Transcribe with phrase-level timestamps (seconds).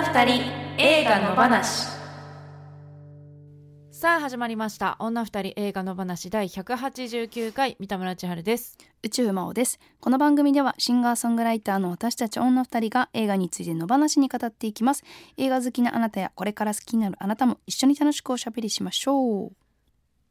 [0.00, 0.42] 女二人
[0.78, 1.86] 映画の話。
[3.90, 4.96] さあ始まりました。
[4.98, 8.78] 女二人映画の話第189回三田村千春です。
[9.02, 9.78] 宇宙魔王です。
[10.00, 15.04] この番組ではシンガーソングライターの私たち女二人が映画についての話に語っていきます。
[15.36, 19.52] 映画好きなあなたやこれから好きになるあなたも一緒に楽しくおしゃべりしましょう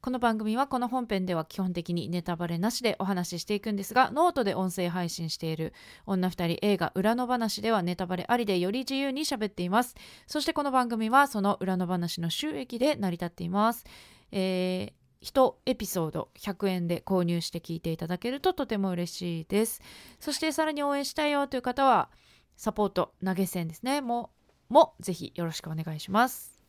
[0.01, 5.73] この番組はこの本編では基本的にネタバレなしでお話ししていくんですがノートで音声配信している
[6.05, 9.95] 女二人映画裏の話ではネタバレありでより自由に喋っています。
[10.25, 13.85] そしてこの番組はその裏の話の収益で成り立っています。
[14.31, 19.81] えー1エピソード100円で購入して聞いていただけるととても嬉しいです。
[20.21, 22.09] そしてさらに応援したいよという方は
[22.55, 23.99] サポート投げ銭ですね。
[23.99, 24.29] も
[24.69, 26.63] もぜひよろしくお願いします。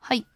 [0.00, 0.26] はい。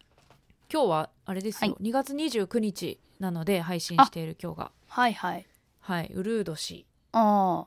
[0.72, 4.72] 今日はあれですよ、は2月29日なので配信している今日が。
[4.88, 5.46] はいはい。
[5.80, 6.10] はい。
[6.12, 7.66] ウルー年あ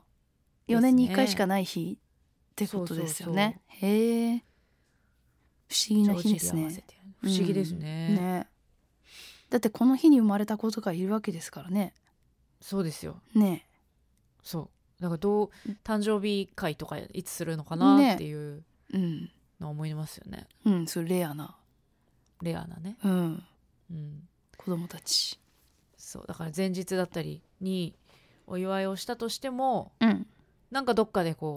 [0.66, 2.04] ですね4年に1回しかない日っ
[2.54, 3.60] てことですよね。
[3.68, 4.44] へえ。
[5.68, 6.84] 不思議な日ですね。
[7.22, 8.16] 不思議ですね,、うん。
[8.16, 8.48] ね。
[9.48, 11.94] だってこの日に生まれた子とかいるわけですからね。
[12.60, 13.20] そうですよ。
[13.34, 13.66] ね。
[14.42, 15.02] そう。
[15.02, 15.50] だからどう
[15.82, 19.30] 誕生日会とかいつするのかなっていううん。
[19.58, 20.46] のは思いますよね。
[20.64, 20.86] うん。
[20.86, 21.56] それレアな
[22.44, 22.96] レアなね。
[23.04, 23.44] うん。
[23.90, 24.28] うん。
[24.56, 25.40] 子供たち。
[25.96, 26.24] そう。
[26.26, 27.94] だから前日だったりに
[28.46, 30.26] お祝いをしたとしてもうん。
[30.70, 31.56] なんかどっかでこ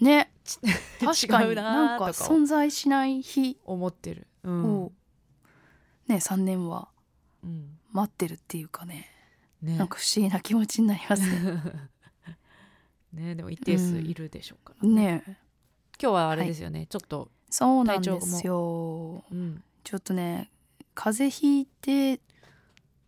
[0.00, 0.32] うね。
[0.44, 0.58] ち
[1.00, 3.58] 確かになんか存在しない日。
[3.64, 4.26] 思ってる。
[4.42, 4.92] うん、を、
[6.06, 6.88] ね3年は
[7.42, 7.78] うん。
[7.92, 9.10] 待ってるっていうかね。
[9.62, 9.78] ね。
[9.78, 11.62] なんか不思議な気持ちになりますね。
[13.12, 15.22] ねでも一定数いるでしょうからね。
[16.00, 19.24] 今日はあれですよね、ちょっと、そうなんですよ。
[19.30, 20.50] うん、ちょっとね
[20.94, 22.20] 風邪ひいて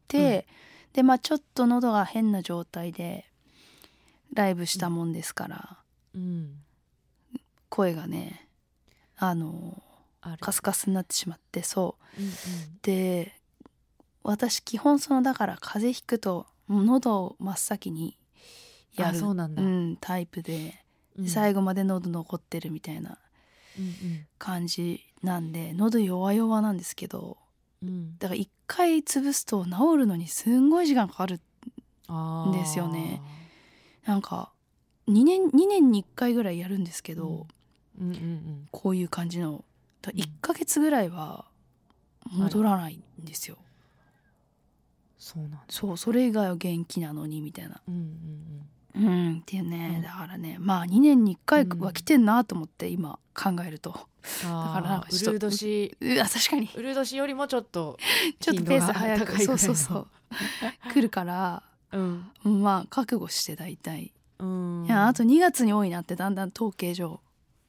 [0.09, 0.47] て、
[0.93, 3.27] でまあちょっと喉が変な状態で
[4.35, 5.79] ライブしたもんですから、
[6.15, 6.53] うん、
[7.69, 8.49] 声がね
[9.17, 9.83] あの
[10.41, 12.21] カスカスになってしまってそう。
[12.21, 12.33] うんうん。
[12.83, 13.33] で
[14.23, 18.19] 私基本そのだから風邪ひくと喉を真っ先に
[18.97, 20.75] やるうなんタイプで
[21.19, 21.29] うん。
[21.29, 23.11] 最後まで喉残ってるみたいな。
[23.11, 23.17] うん
[24.39, 27.39] 感じなんで喉弱々なんですけど
[27.83, 27.89] うん。
[27.89, 31.41] うんだから一回潰すと治るのにすんごい時間かかる
[32.09, 33.21] あーですよね。
[34.05, 34.51] なんか
[35.09, 37.47] 2年 ,2 年に1回ぐらいやるんですけど、
[38.01, 38.07] うん。
[38.09, 39.65] うんうんこういう感じの
[40.03, 40.21] だうん。
[40.21, 41.47] 1ヶ月ぐらいは
[42.33, 43.57] 戻らないんですよ、
[45.19, 45.59] そうなんだ。
[45.69, 47.81] そうそれ以外は元気なのにみたいな。
[47.87, 50.03] うんうんうんっていうね、うん。
[50.03, 53.97] だからねまあ2年に1回は来てんなと思って今考えると、うん
[54.45, 55.97] あーからなんかちょっとウルー年。
[56.01, 56.71] うわ確かに。
[56.75, 57.97] ウルー年よりもちょっと
[58.41, 60.09] ちょっとペース早くそうそうそう。
[60.93, 61.63] 来るから
[61.93, 62.31] うん。
[62.63, 64.85] まあ覚悟して大体、うん。
[64.87, 67.21] いやあと2月に多いなってだんだん統計上。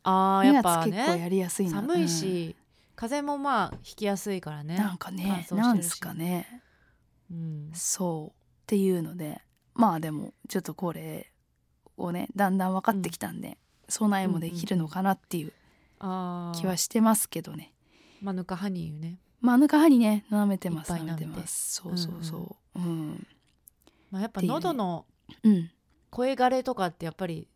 [0.03, 1.81] 2あーやっぱ月結構やねりやすいな。
[1.81, 2.55] 寒いし、
[2.95, 4.81] 風邪もまあひきやすいからねうん。
[4.83, 6.63] なんかねなんですかね
[7.29, 9.41] うんそうっていうので
[9.77, 11.31] まあでもちょっとこれ
[11.97, 13.57] をねだんだん分かってきたんで、
[13.87, 15.53] 備えもできるのかなっていう
[15.99, 17.73] 気はしてますけどね。
[18.21, 21.25] マヌカハニーね、マヌカハニね舐めてます舐めて。
[21.25, 21.75] ます。
[21.75, 22.79] そうそうそう。
[22.79, 23.27] うん
[24.09, 25.05] まあ、やっぱ喉の
[25.43, 25.49] う。
[25.49, 25.71] ん。
[26.09, 27.47] 声枯れとかってやっぱり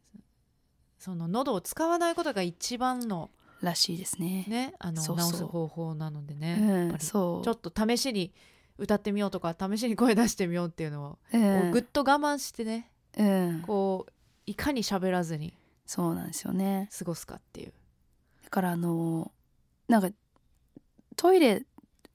[0.99, 4.45] その喉を使わないことが一番のらしいですね。
[4.47, 6.91] ねあの治す方法なのでね、
[7.41, 7.43] う。
[7.43, 8.33] ちょっと試しに
[8.81, 14.11] 歌ってみようとか試しに声出してみようっていうのを、うんぐっと我慢してねうんこう
[14.45, 15.53] いかに喋らずに
[15.85, 16.89] そうなんですよね。
[16.97, 17.73] 過ごすかっていう。
[18.43, 19.31] だからあの
[19.87, 20.09] なんか
[21.15, 21.63] トイレ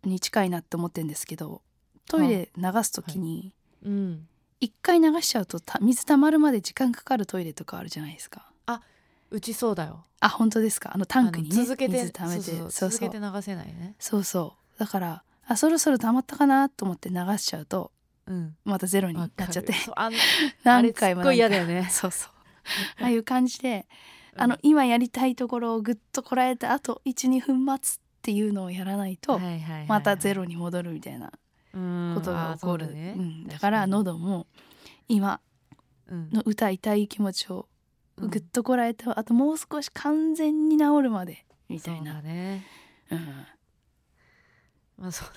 [0.05, 1.63] に近いなって思ってるんですけど
[2.09, 4.29] トイレ流す時にうん。
[4.59, 8.51] 一回流しちゃうとた水溜まるまで時間かかるトイレとかあるじゃないですか。
[9.29, 10.05] 打ちそうだよ。
[10.21, 10.93] あ本当ですか？
[10.95, 12.43] あのタンクにね続けて水溜めて。
[12.43, 13.97] そうそう続けて流せないね。
[13.99, 14.79] そうそう。
[14.79, 17.93] だからあそろそろ溜まったかなと思って流しちゃうと
[18.27, 18.57] うん。
[18.65, 19.73] またゼロになっちゃって。
[20.65, 21.89] 何回も何回もよね。
[21.91, 22.31] そうそう。
[23.01, 23.87] ああいう感じで
[24.37, 29.41] あの今やりたいところをぐっとこらえてあと12分待つっていうのをやらないと
[29.87, 31.33] またゼロに戻るみたいな
[31.73, 32.13] うん。
[32.17, 33.15] ことが起こる、うだね。
[33.17, 33.47] うん。
[33.47, 34.47] だから喉も
[35.09, 35.41] 今
[36.09, 36.31] うん。
[36.33, 37.69] の歌いたい気持ちを
[38.17, 42.15] うんぐっとこらえて、あともう少し完全に治るまでみたいな。
[42.15, 42.65] だね。
[43.11, 43.47] うん
[44.99, 45.29] まあそう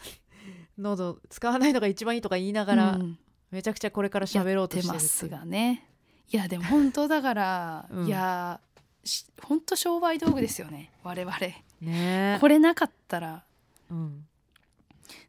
[0.78, 3.20] 喉使わないのが一番いいとか言いながら、うん。
[3.52, 5.86] めちゃくちゃこれから喋ろうとしてますがね。
[6.32, 8.06] いやでも本当だから、うん。
[8.06, 8.60] いや
[9.04, 10.92] し本当商売道具ですよね。
[11.04, 11.38] 我々。
[11.82, 12.38] ね。
[12.40, 13.44] これなかったら。
[13.90, 14.26] うん。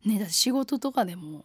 [0.05, 1.45] ねだって仕事とかでも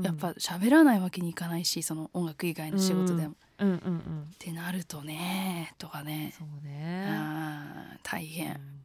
[0.00, 4.22] やっぱ喋らないわけにいかないし、その音楽以外の仕事でも、うんうんうん。
[4.22, 6.34] ってなるとねとかね。
[6.36, 7.06] そうね。
[7.10, 8.83] あー大変、うん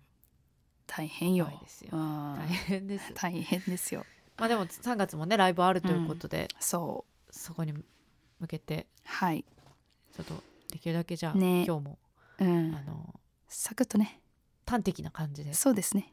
[0.90, 1.48] 大変よ。
[1.92, 3.94] 大変です大変です。
[3.94, 4.06] よ。
[4.38, 7.34] まあでも3月もねライブあるということで、そう。
[7.34, 9.46] そこに向けてはい。
[10.16, 10.34] ちょっと
[10.72, 11.64] できるだけじゃあ、ね。
[11.66, 12.00] 今日も
[12.40, 12.76] うん。
[12.76, 14.20] あのサクッとね。
[14.66, 15.54] 端的な感じで。
[15.54, 16.12] そうですね。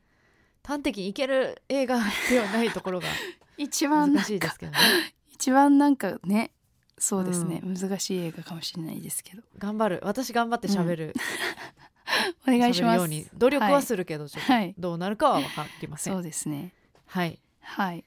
[0.62, 3.06] 端的にいける映画ではないところが
[3.56, 4.78] 一番な難しいですけどね。
[5.32, 6.52] 一番なんかね
[6.98, 9.42] そうですね、難しい映画かもしれないですけど。
[9.58, 10.00] 頑張る。
[10.02, 11.14] 私頑張って喋る、
[12.46, 12.92] お願いします。
[12.92, 14.74] 喋るように努力はするけど、ちょっとはい。
[14.78, 16.72] どうなるかは分かりません、そうですね。
[17.06, 17.40] はい。
[17.60, 18.04] はい。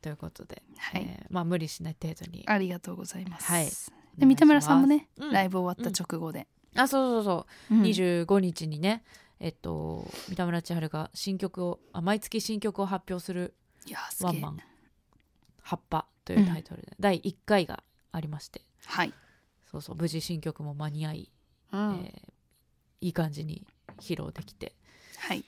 [0.00, 2.44] ということで、はい、えーまあ無理しない程度に。
[2.46, 3.70] ありがとうございます、はい。
[4.18, 5.32] で三田村さんもね、うん。
[5.32, 7.82] ライブ終わった直後で、あそうそうそう、うん。
[7.82, 9.02] 25日にね
[9.40, 13.54] えっと三田村千春が新曲をあ毎月新曲を発表する
[14.20, 14.58] ワンマン
[15.62, 17.82] 「葉っぱ」というタイトルで、第1回が
[18.12, 18.62] ありまして。
[18.86, 19.14] はい、
[19.70, 21.32] そうそう無事新曲も間に合い、
[21.72, 21.94] うん。
[22.04, 22.33] えー
[23.04, 23.66] いい感じに
[24.00, 24.74] 披露できて。
[25.18, 25.44] はい。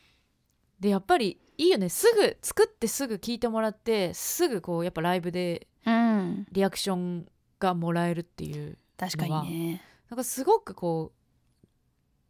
[0.79, 1.89] でやっぱりいいよね。
[1.89, 6.47] すぐ作ってすぐ聴いてもらってすぐこうやっぱライブでうん。
[6.53, 7.27] リアクション
[7.59, 9.83] がもらえるっていう確かにね。
[10.11, 11.67] なんかすごくこう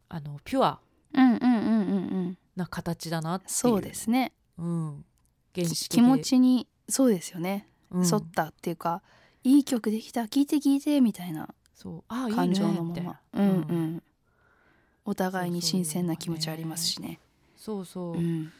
[0.07, 0.79] あのピュア
[1.13, 1.99] うんうんうんうんう
[2.29, 2.37] ん。
[2.55, 3.51] な形だなっていう。
[3.51, 4.31] そうですね。
[4.57, 5.05] うん。
[5.53, 8.05] 原始的気持ちにそうですよね、うん。
[8.05, 9.03] 沿ったっていうか
[9.43, 12.03] いい曲できた聴いて聴いてみたいなそう。
[12.07, 13.09] ああいいね感情のまみたいな。
[13.09, 14.03] まうんううんん
[15.07, 17.19] お互いに新鮮な気持ちありますしね。
[17.55, 18.51] そうそう、うん。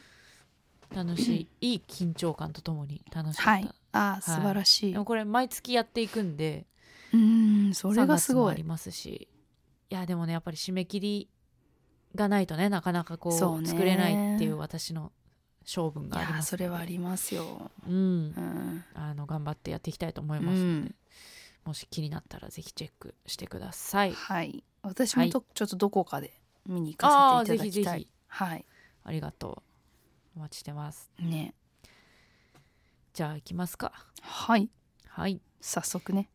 [0.94, 1.72] 楽しい。
[1.72, 3.70] いい緊張感とともに楽しかった、はい。
[3.92, 6.66] ああ素晴らしい、でもこれ毎月やっていくんで
[7.12, 8.52] うんそれがす3月もごい。
[8.52, 9.28] ありますし。
[9.90, 11.28] いやでもねやっぱり締め切り
[12.14, 15.12] がないとねなかなかこう作れないっていう私の
[15.64, 17.94] 性分いがありますやそれはありますよ、うん。
[17.94, 17.96] う
[18.40, 18.84] ん。
[18.94, 20.94] あの頑張ってやっていきたいと思いうますので、ん、
[21.66, 24.12] もし気になったらぜひチェックしてください。
[24.12, 24.64] はい。
[24.82, 26.37] 私もと、ちょっとどこかで
[26.68, 27.98] 見に行ああかせていただきたい。
[27.98, 28.12] ぜひぜひ。
[28.28, 28.64] はい。
[29.04, 29.62] ありがと
[30.36, 30.38] う。
[30.38, 31.10] お待ちしてます。
[31.18, 31.54] ね。
[33.12, 33.92] じゃあ行きますか。
[34.20, 34.70] はい。
[35.08, 35.40] はい。
[35.60, 36.30] 早速ね。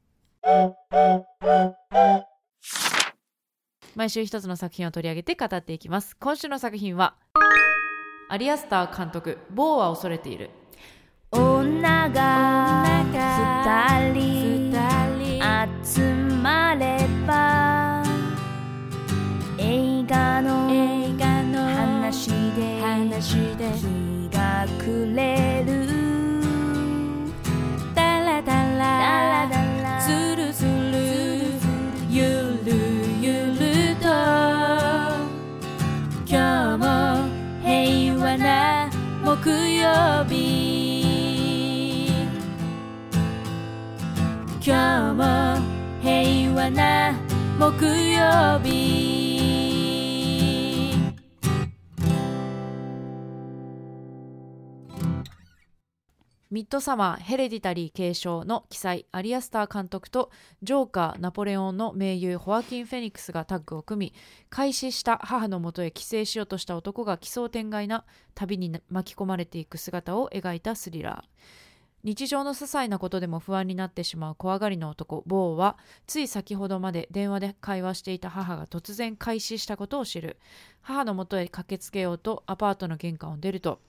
[3.95, 6.18] 毎週一つの作品を取り上げて語っていきます。
[6.18, 7.15] 今週の作品は
[8.29, 10.50] アリアスター監督「某は恐れている。
[11.31, 14.44] 女が二人。
[15.86, 16.12] 集
[39.43, 41.03] 木曜日。
[44.65, 44.73] 今
[45.09, 45.59] 日も
[46.01, 47.13] 平和な
[47.59, 49.02] 木曜日。
[56.53, 60.29] ミッドサマーヘレディタリー継承の記載アリアスター監督と
[60.61, 64.13] ジョーカーナポレオンの盟友ホアキン・フェニックスがタッグを組み
[64.51, 68.05] 開始した母のもとへ帰省しようとした男が奇想天外な
[68.35, 72.03] 旅に巻き込まれていく姿を描いたスリラー。
[72.03, 80.38] 日常の些細なことでも不安になってしまう怖がりの男ボーはつい先ほどまで電話で会話していた母が突然開始したことを知る。
[80.81, 83.79] 母のもとへ駆けつけようとアパートの玄関を出ると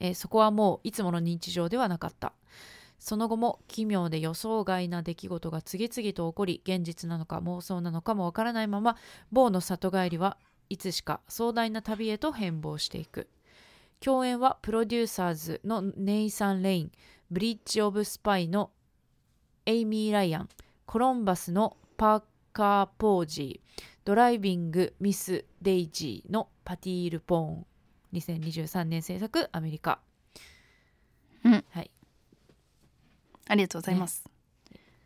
[0.00, 2.32] えーそこはもういつもの日常ではなかった。
[2.98, 8.96] その後も奇妙で予想外な出来事が次々と起こり現実なのか妄想なのかもわからないまま
[9.30, 10.38] 某の里帰りは
[10.70, 13.28] いつしか壮大な旅へと変貌していく。
[14.00, 16.92] 共演はプロデューサーズのネイサン・レイン
[17.30, 18.70] ブリッジ・オブ・スパイの
[19.66, 20.48] エイミー・ライアン
[20.86, 22.22] コロンバスのパー
[22.52, 27.66] カー・ポージードライビング・ミス・デイジーのパティール・ポーン。
[28.14, 30.00] 2023年制作アメリカ。
[31.44, 31.64] うん。
[31.70, 31.90] はい。
[33.46, 34.24] ありがとうございます、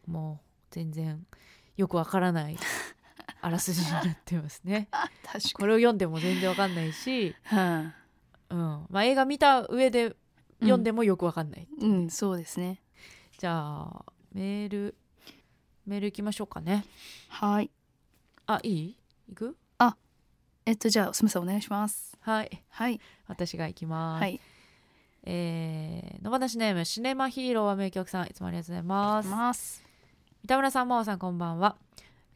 [0.07, 1.27] もう全然
[1.77, 2.57] よくわからない
[3.41, 4.89] あらすじになってますね。
[5.25, 7.95] 確かこれを読んでも全然わかんないし、には
[8.51, 8.59] うん。
[8.91, 10.15] まあ、映画見た上で
[10.61, 11.87] 読んでもよくわかんない、い、う。
[11.87, 12.81] ん、そうですね。
[13.39, 14.97] じゃあメール
[15.87, 16.85] メールいきましょうかね。
[17.29, 17.71] はい。
[18.47, 18.97] あいい？
[19.31, 19.57] いく？
[20.69, 22.15] えっとじゃあすみませんお願いします。
[22.21, 22.63] はい。
[22.69, 23.01] はい。
[23.27, 24.39] 私がいきます、はい。
[25.25, 29.29] えー、野放しネームシネマヒーローは名曲さんいつもありがとうございます。
[29.31, 29.83] ます。
[30.43, 31.77] 三田村さん真央さんこんばんは、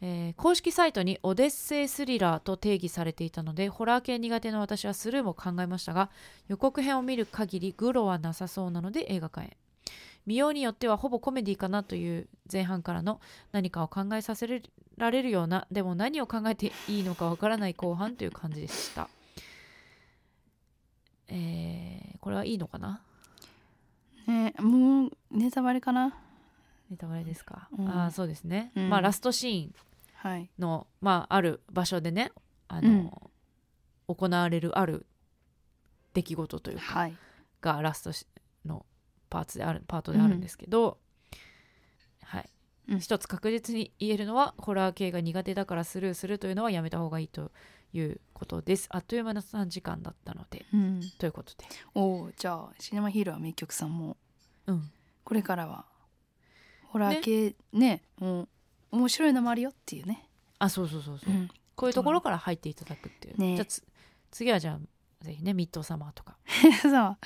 [0.01, 6.09] えー公式サイトにオデッセイスリラーと定義されていたのでホラー系苦手な私はスルーも考えましたが
[6.49, 9.57] 予告編を見る限りグロはなさそうなので映画館へ。
[10.25, 13.21] 見ようによってはほぼコメディかなという前半からの
[13.51, 14.47] 何かを考えさせ
[14.97, 19.09] られるようなでも何を考えていいのかわからない後半という感じでした。
[21.29, 23.03] えーこれはいいのかな？
[24.29, 26.15] ねもうネタバレかな？
[26.89, 27.89] ネタバレですか、うん。
[27.89, 28.91] ああそうですね、うん。
[28.91, 29.75] まあラストシーン
[30.15, 30.49] はい。
[30.57, 32.31] の、まあ、ある場所でね
[32.69, 33.33] あの、
[34.07, 35.05] 行われるある
[36.15, 37.17] 出来事というかはい。
[37.61, 38.25] がラストし
[38.65, 38.87] の
[39.29, 40.97] パーツであるパートであるんですけど、はい、
[42.89, 43.01] うん。
[43.01, 47.53] 一つ確実に言えるのはホラー系が苦手だからスルーするというのはやめた方がいいと
[47.93, 48.89] いうことです。
[48.91, 51.01] あっという間の3時間だったのでうん。
[51.19, 51.65] ということで。
[51.95, 54.17] おーじゃあシネマヒーローは名曲さんも。
[54.67, 54.91] うん。
[55.25, 55.87] これからは
[56.93, 58.49] ホラー系ねもう
[58.93, 63.57] 面白いのもあるよっていうね、あそうそうそうそう、うん、こういうところから入っていただくっていう、ね。
[63.57, 63.65] じゃ
[64.31, 66.37] 次はじゃあぜひねミッドサマーとか。
[66.83, 67.17] さ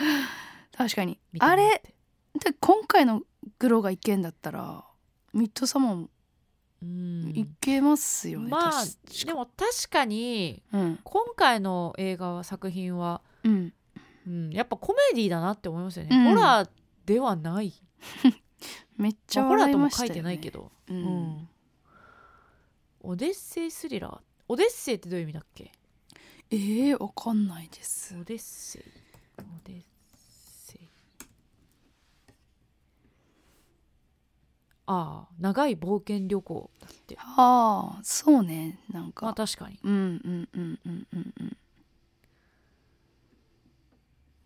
[0.76, 1.18] 確かに。
[1.40, 3.22] あれてで今回の
[3.58, 4.84] グロがいけんだったら
[5.36, 6.10] ミッドサマーも
[6.82, 7.28] うん。
[7.34, 8.84] いけますよね、まあ
[9.24, 11.00] でも確かにうん。
[11.02, 13.72] 今回の映画は作品は、うん。
[14.26, 16.34] うん、やっぱコメディだなって思いますよね、うん。
[16.34, 16.70] ホラー
[17.04, 17.72] ではない、
[18.98, 21.02] めっちゃまあホラーとも書いてないけど、う、うん。
[21.04, 21.48] ん
[23.02, 24.20] オデッセイスリラー。
[24.48, 25.70] オデッセイってどういう意味だっけ？
[26.50, 28.16] えー、わかんないです。
[28.18, 28.82] オデッセイ。
[29.38, 29.84] オデッ
[30.18, 30.88] セイ
[34.86, 37.16] ああ長い冒険旅行だって。
[37.18, 38.78] ああそうね。
[38.90, 39.78] なんか、まあ確かに。
[39.82, 41.56] うんうんうんうんうん。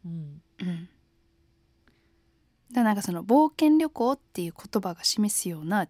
[0.06, 0.42] うん。
[0.60, 0.68] うん。
[0.68, 0.88] うん
[2.72, 5.88] だなんかその冒険旅行っていう言葉が示すような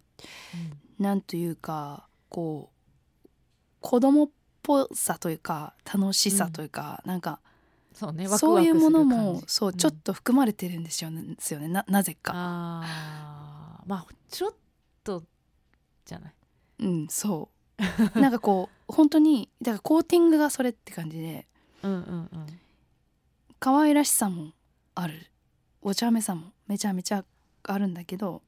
[0.99, 2.79] なんというかこう
[3.81, 4.29] 子供っ
[4.63, 7.41] ぽさというか楽しさというか、なんか
[7.95, 11.69] そうねワクそうワクするいうものもそううんちょっと含まれてるんですよね,、ですよね。
[11.69, 12.83] ななぜか
[13.87, 14.55] まあちょっ
[15.05, 15.23] と
[16.05, 16.33] じゃない？
[16.81, 17.81] うんそう。
[18.21, 21.47] なんかこう本当にだからコーティングがそれって感じで。
[21.83, 22.47] うんうんうん
[23.59, 24.53] 可愛らしさも
[24.95, 25.27] ある。
[25.83, 27.25] お茶目さもめちゃめちゃ
[27.65, 28.43] あるんだけど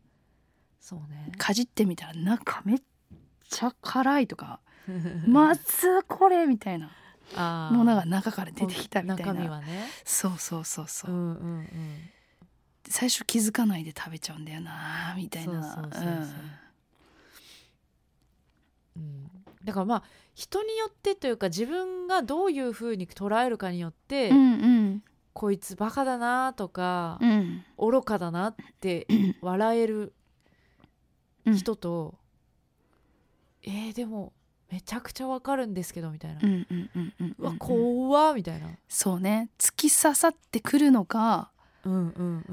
[0.81, 1.33] そうね。
[1.37, 2.83] かじってみたら中めっ
[3.49, 4.61] ちゃ辛いとか
[5.29, 6.91] まずこれみたいな。
[7.37, 7.77] あー。
[7.77, 9.87] ものが中から出てきたみたい中身なはね。
[10.05, 11.11] そうそうそうそう。
[11.11, 11.67] う、んうんうん
[12.89, 15.89] 最初気づかないで食べちゃうんだよなみたいな。
[19.65, 20.03] だからまあ
[20.35, 25.03] 人によってというか自分がどういうふうに捉えるかによって、うんうん。
[25.35, 27.65] こいつバカだなとか、うん。
[27.79, 29.07] 愚かだなって
[29.41, 30.13] 笑える
[31.47, 31.57] うん。
[31.57, 32.15] 人と、
[33.63, 34.33] えー、でも
[34.71, 39.51] めちゃくちゃわかるんですけどみたいな、うんうんうんうんうんうわ怖っみたいな、そうね。
[39.59, 41.52] 突き刺さってくるのかうんうんうん、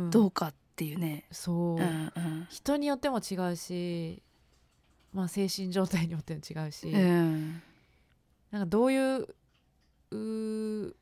[0.09, 1.25] どうかっていうね。
[1.31, 2.47] そう、うんうん。
[2.49, 4.21] 人によっても違うし、
[5.13, 7.61] まあ、精神状態によっても違うし、うん。
[8.51, 9.27] なんかどういう
[10.11, 10.93] うー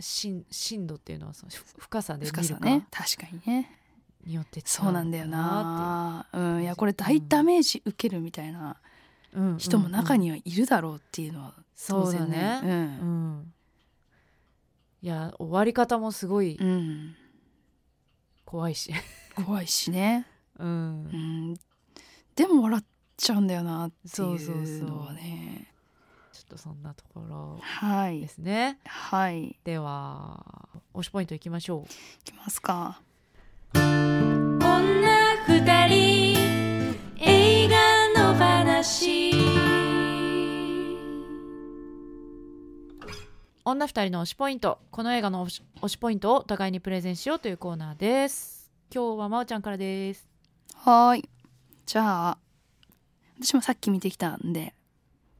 [0.00, 2.86] 深深度っていうのはそのふ深さで見深さるかね。
[2.90, 3.70] 確かにね。
[4.24, 6.26] によって違うそうなんだよな。
[6.32, 6.62] うん。
[6.62, 8.76] いやこれ大うんダメージ受けるみたいな
[9.58, 12.58] 人も中うんにはいるだろうっていうのはそうだね。
[12.60, 12.98] 当然ね。
[13.00, 13.52] うん。
[15.02, 17.14] いや終わり方もすごいうん、うん、
[18.46, 18.90] 怖いし、
[19.44, 20.24] 怖いしね、
[20.58, 20.68] うん。
[20.68, 20.70] う
[21.52, 21.54] ん、
[22.34, 22.84] でも笑っ
[23.16, 24.88] ちゃうんだよなってそうそういうそう。
[24.88, 25.66] のはね
[26.32, 28.20] ちょっとそんなところはい。
[28.20, 28.78] ですね。
[28.86, 29.44] はい。
[29.48, 31.84] いでは推しポイントいきましょ
[32.24, 33.00] きますか。
[33.74, 34.62] 女
[35.48, 36.36] 二人
[37.18, 37.76] 映画
[38.32, 39.35] の話
[43.68, 48.70] 女二人の推しポイントこの映画の推し推しポイントをお互いにプレゼンしようというコーナーです。
[48.94, 50.24] 今日はまおちゃんからです。
[50.72, 51.28] はーい。
[51.84, 52.38] じゃあ
[53.40, 54.72] 私もさっき見てきたんで。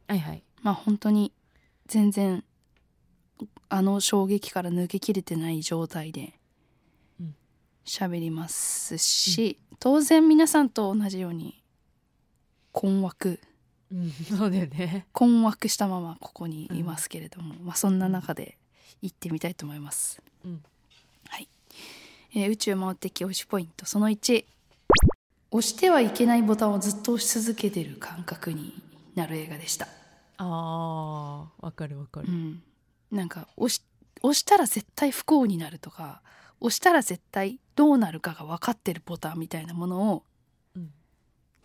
[0.09, 0.43] はいはい。
[0.61, 1.33] まあ本当に
[1.87, 2.43] 全然
[3.69, 6.35] あの衝撃から抜けきれてない状態で
[7.21, 7.37] うん。
[7.85, 11.63] 喋りますし、当然皆さんと同じように
[12.73, 13.39] 困惑
[13.93, 15.07] うんそうだよね。
[15.13, 18.59] 困惑したままここにいますけれども、まあそんな中で
[19.03, 20.21] 行ってみたいと思います。
[20.45, 20.63] うん。
[21.29, 21.49] はい、
[22.35, 24.45] えー宇宙回ってき推しポイントその1
[25.53, 28.75] 押してはいけないボタンをずっと押し続けてる感覚に
[29.15, 29.89] なる映画でした。
[30.39, 32.29] あーわかるわかる。
[32.29, 32.63] うん、
[33.11, 33.83] なんか押し
[34.23, 36.23] 押したら絶対不幸になるとか
[36.61, 40.23] 押したら絶対どうなるかが分かってるボタンみたいなものを
[40.75, 40.91] うん。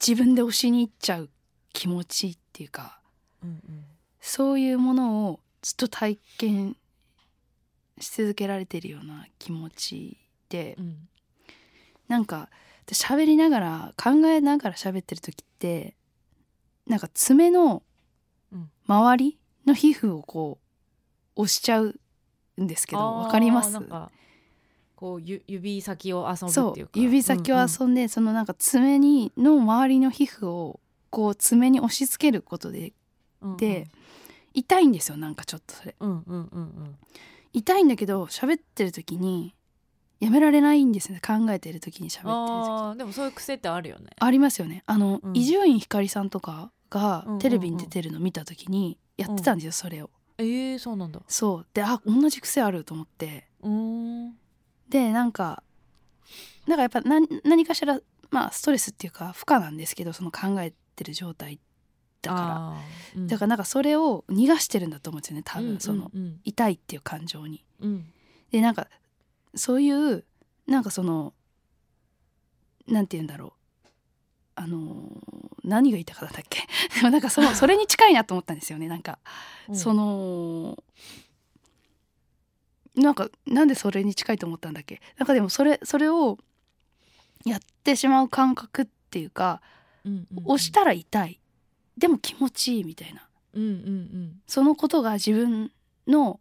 [0.05, 1.29] 自分で押しに行っちゃう
[1.73, 2.99] 気持ちっていうか
[3.43, 3.85] うんうん。
[4.19, 6.75] そういうものをずっと体験
[7.99, 10.17] し続けられてるような気持ち
[10.49, 11.07] でうん。
[12.07, 12.49] なんか
[12.87, 15.95] 喋りながら考えながら喋ってる時って
[16.87, 17.83] なんか爪の
[18.51, 18.69] うん。
[18.87, 20.59] 周りの皮膚をこ
[21.37, 21.95] う押しちゃうん
[22.61, 23.79] んですけどわかります？
[24.95, 26.91] こうゆ指先を遊ぶそっていうか。
[26.95, 30.79] う指先を遊んで、そのなんか爪にの周りの皮膚を
[31.11, 32.93] こう爪に押し付けることで
[33.41, 33.57] うんうん。
[33.57, 33.87] で、
[34.53, 35.95] 痛いんですよなんかちょっとそれ。
[35.99, 36.95] うんうんうんうん。
[37.53, 39.53] 痛いんだけど喋ってる時に
[40.19, 42.97] やめられないんですね考えてる時に喋ってる時。
[42.97, 44.07] でもそういう癖ってあるよね。
[44.19, 44.83] ありますよね。
[44.85, 45.37] あのうん。
[45.37, 47.39] 伊集院光さんとかがうんうんうん。
[47.39, 50.09] テレビに出てるの見た時にやってたんですよそれを。
[50.37, 51.21] えー、そうなんだ。
[51.27, 51.67] そう。
[51.73, 53.47] であ同じ癖あると思って。
[54.89, 55.63] でなんか
[56.67, 57.99] だからやっぱ何何かしら
[58.29, 61.59] まあストレスっていうか負荷なんですけどその考えてる状態
[62.21, 62.81] だか
[63.15, 63.19] ら。
[63.21, 63.27] うん。
[63.27, 66.39] だからなんかそれを逃がしてるんだと思うんですよね多うん分そのうん。
[66.43, 67.63] 痛いっていう感情に。
[67.79, 68.11] うん。
[68.51, 68.87] でなんか
[69.55, 70.23] そういう
[70.67, 71.33] なんかその
[72.87, 73.87] なんて言うんだろう。
[74.55, 76.61] あのー何が言いたかったっけ？
[76.95, 79.19] でもなんかその それに近いなと思ったんですよねなんか、
[79.69, 79.75] うん。
[79.75, 80.83] その
[82.95, 85.01] なんかなんでそれに近いと思ったんだっけ？
[85.17, 86.37] なんかでもそれそれを
[87.45, 89.61] やってしまう感覚っていうか
[90.45, 91.39] 押したら痛い。
[91.97, 93.27] でも気持ちいいみたいな。
[93.53, 95.71] うんうんそのことが自分
[96.07, 96.39] の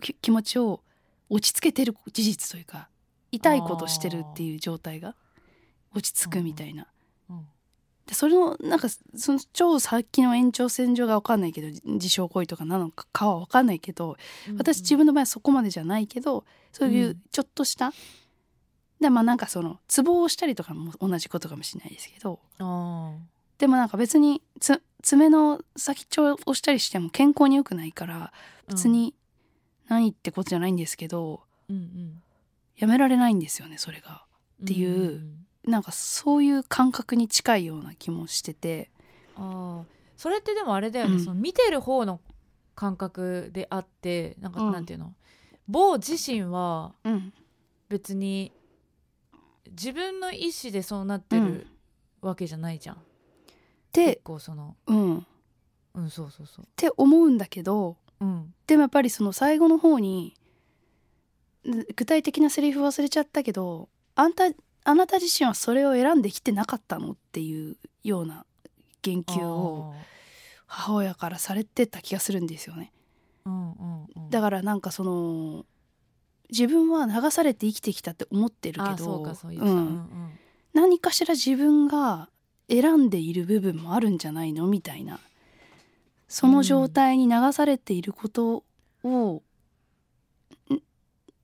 [0.00, 0.80] き気持ちを
[1.28, 2.88] 落ち着けてる事実というか
[3.30, 5.16] 痛いことしてるっていう状態が
[5.94, 6.86] 落ち着くみたいな。
[7.30, 7.46] うんうん
[8.04, 14.16] でそれのなんかその超先の延長線上が分かんないけど自傷行為とかなのかかは分かんないけど
[14.48, 14.56] うん。
[14.56, 17.22] 私自分の場合はそこまでじゃないけどそういううん。
[17.30, 17.92] ちょっとした、
[19.02, 22.38] でまあなんかそのツボをしたりとかも同じことかもしれないですけど。
[22.58, 23.12] あ
[23.58, 29.14] でもなんか別につ爪の先っちょを押したりしても健康に良くないからー別に
[29.88, 32.22] 何ってことじゃないんですけど、うんうん。
[32.76, 34.24] やめられないんですよねそれが。
[34.62, 38.90] っていうんなんかそういう感覚に近いような気もしてて。
[39.36, 39.84] ああ
[40.16, 41.20] それってでもあれだよね、うん。
[41.20, 42.20] その見てる方の
[42.74, 44.72] 感覚であってなんかうん。
[44.72, 45.14] なんていうの、
[45.68, 47.32] 某自身はうん。
[47.88, 48.50] 別に
[49.72, 51.66] 自分の意思でそうなってる
[52.20, 52.96] わけじゃないじゃん、
[53.92, 54.76] で結構その。
[54.86, 55.18] うん。
[55.18, 55.22] っ
[55.94, 56.66] うんそうそうそう。
[56.76, 58.54] て思うんだけどうん。
[58.66, 60.34] でもやっぱりその最後の方に
[61.68, 64.44] ん具体的なセリフ忘れちゃったけどあんた
[64.84, 68.44] あなた自身はそれを選んできてなかったのっていうような
[69.02, 69.94] 言及を
[70.66, 72.92] 母親からされてた気がするんですよね。
[73.44, 74.30] あーうんうんうん。
[74.30, 75.66] だからなんかその
[76.50, 79.26] 自分は流されて生きてきたって思ってるけど
[80.74, 82.28] 何かしら自分が
[82.68, 85.20] 選んでいる部分もあるんじゃないのみたいな。
[86.28, 88.64] その状態に流されていること
[89.04, 89.42] を、
[90.70, 90.80] ん。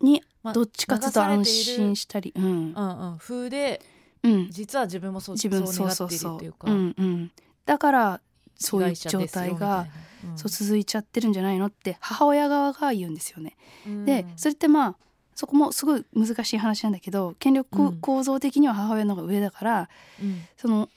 [0.01, 2.45] にまあどっちかっていうと安心したり、うん。
[2.45, 3.19] うんうん。
[3.19, 3.83] 風で
[4.23, 6.19] うん、実は自分もそう自分そう願っているそうそう。
[6.19, 6.71] そうっていうか。
[6.71, 7.31] うんうん、
[7.65, 8.21] だから
[8.57, 9.89] そういう状態がな、
[10.25, 10.39] うん。
[10.39, 13.57] そう続いちゃってるんじゃないのって母親側が言うんですよね。
[13.87, 14.05] うん。
[14.05, 14.97] でそれってまあ
[15.35, 18.01] そこもすごい難しい話なんだけど権力うん。
[18.01, 19.89] 構造的には母親の方が上だから、
[20.23, 20.43] うん。
[20.57, 20.89] その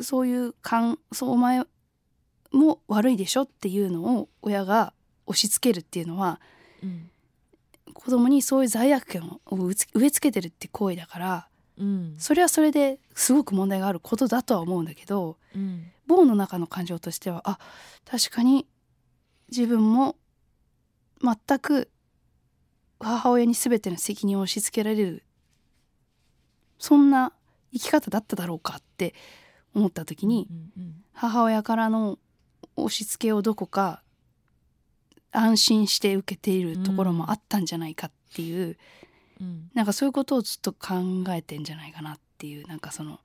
[0.00, 1.62] そういう感そうお前
[2.52, 4.92] も悪いでしょっていうのを親が
[5.26, 6.40] 押し付けるっていうのは
[6.82, 7.10] うん。
[7.92, 9.74] 子供にそういう罪悪感を植
[10.06, 12.14] え付けてるって行為だからうん。
[12.18, 17.58] それはそれですごく問題があることだとは思うんだけどうん棒の中の感情としてはあ
[18.04, 18.66] 確かに
[19.48, 20.16] 自分も
[21.22, 21.88] 全く
[22.98, 25.24] 母親に全ての責任を押し付けられる
[26.78, 27.32] そんな
[27.72, 29.14] 生き方だっただろうかって
[29.74, 30.48] 思った時に
[31.12, 32.18] 母親からの
[32.74, 34.02] 押し付けをどこか
[35.30, 38.76] 安心して受けているところもあったんじゃないかっていう、
[39.40, 39.70] うん。
[39.74, 40.96] なんかそういうことをずっと考
[41.28, 43.20] えてんじゃないかなっていうなんかその、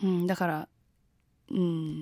[0.00, 0.68] うん、だから
[1.50, 2.00] うん。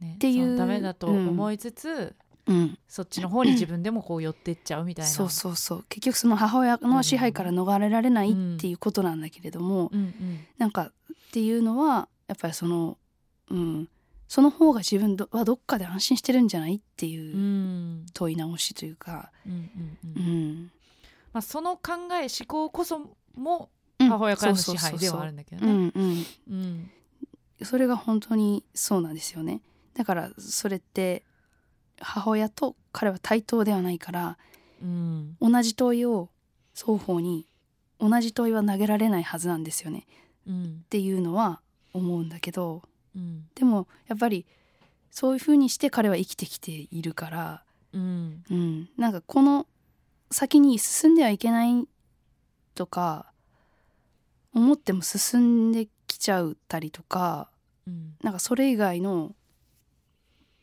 [0.00, 2.14] ねっていうダメだと思いつつ、
[2.46, 2.78] うん。
[2.88, 5.10] そっちの方に自分でもこう寄ってっちゃうみたいな。
[5.10, 5.84] そうそうそう。
[5.88, 10.40] 結局その母親の支配から逃れられないっていうことなんだけれども、うんうん。
[10.58, 10.90] なんかっ
[11.32, 12.98] ていうのはやっぱりその、
[13.50, 13.88] うん、
[14.26, 18.06] その方が自分はどっかで安心してるんじゃないってういうん。
[18.12, 19.30] 問い直しというか、
[21.32, 22.98] まあ、その考え思考こそ
[23.36, 23.70] も
[24.00, 24.08] うん。
[24.08, 25.92] 母親からの支配ではあるんだけどね。
[27.64, 29.60] それが本当にそうなんですよね。
[29.94, 31.22] だからそれって
[32.00, 34.38] 母親と彼は対等ではないから
[34.82, 35.36] うん。
[35.40, 36.28] 同じ問いを
[36.74, 37.46] 双方に
[38.00, 40.06] 同じ問いは投げられないはずなんですよね。
[40.46, 40.82] うん。
[40.84, 41.60] っていうのは
[41.92, 42.82] 思うんだけど
[43.14, 43.46] うん。
[43.54, 44.44] でもやっぱり
[45.10, 48.44] そういうふうにして彼は生きてきているから、うん。
[48.50, 49.66] うん、なんかこの
[50.30, 51.86] 先に進んではいけない
[52.74, 53.26] とか
[54.54, 57.50] 思っても進んできちゃったりとか
[57.86, 58.16] うん。
[58.22, 59.34] なんかそれ以外の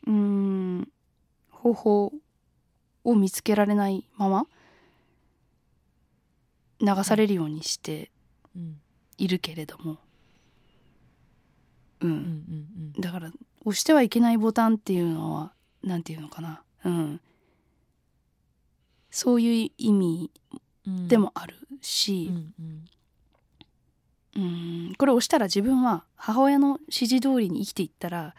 [0.06, 0.88] うーん
[1.50, 2.12] 方法
[3.04, 4.46] を見つけられないまま
[6.80, 8.10] 流されるようにして
[8.56, 8.80] うん。
[9.18, 9.98] いるけれども、
[12.00, 12.10] うん。
[12.10, 12.16] うん
[12.94, 13.30] うんだから
[13.66, 15.52] 押してはいけないボタンっていうのは
[15.82, 17.20] なんていうのかな、うん、
[19.10, 20.30] そういう意味
[20.86, 21.08] うん。
[21.08, 22.84] でもあるうし、んうん
[24.36, 28.34] うん、これ押したら自分は母親の指示通りに生きていったら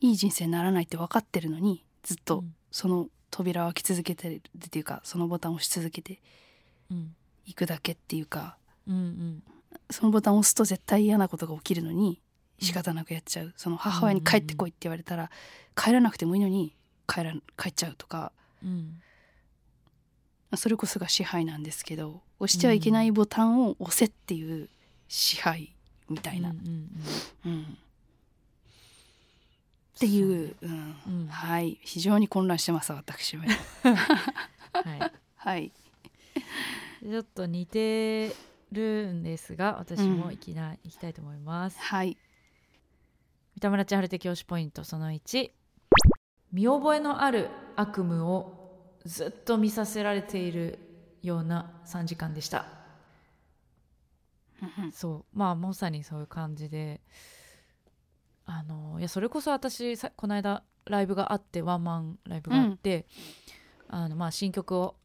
[0.00, 2.54] いい人生にならないって分かってるのにずっとうん。
[2.70, 6.20] その扉を開き続けてるっていうかそのボタンを押し続けて
[6.90, 7.14] うん。
[7.46, 9.42] いくだけっていうかうんうん。
[9.90, 12.20] そのボタンを押すと絶対嫌なことが起きるのに
[12.60, 13.52] 仕方なくやっちゃう。
[13.56, 15.30] その母親に帰ってこいって言われたら
[15.74, 16.76] 帰らなくてもいいのに
[17.08, 18.32] 帰ら帰っちゃうとか。
[18.62, 19.00] うん
[20.56, 24.68] それこそが支配なんですけど押してはいけないボタンを押せっていう
[25.08, 25.74] 支配
[26.08, 27.78] みたいな、うんうんうん
[29.96, 30.96] っていう、うん。
[31.06, 31.26] うん。
[31.28, 31.78] はい。
[31.82, 33.44] 非常に混乱してます私は。
[33.84, 35.12] うんはい。
[35.36, 35.72] はい。
[37.02, 38.34] ちょっと似て
[38.72, 41.78] るんですが私もいきな、いきたいと思います。
[41.78, 42.16] はい。
[43.56, 45.50] 三田村千春的教師ポイントその1
[46.52, 48.59] 見覚えのある悪夢を
[49.04, 50.78] ずっと見させられている
[51.22, 52.66] ような3時間でした。
[54.78, 55.38] うんそう。
[55.38, 57.00] まあまさにそういう感じで。
[58.46, 63.06] あのいやそれこそ私さこの間ライブがあってワンマンライブがあって、
[63.88, 64.96] あのまあ新曲を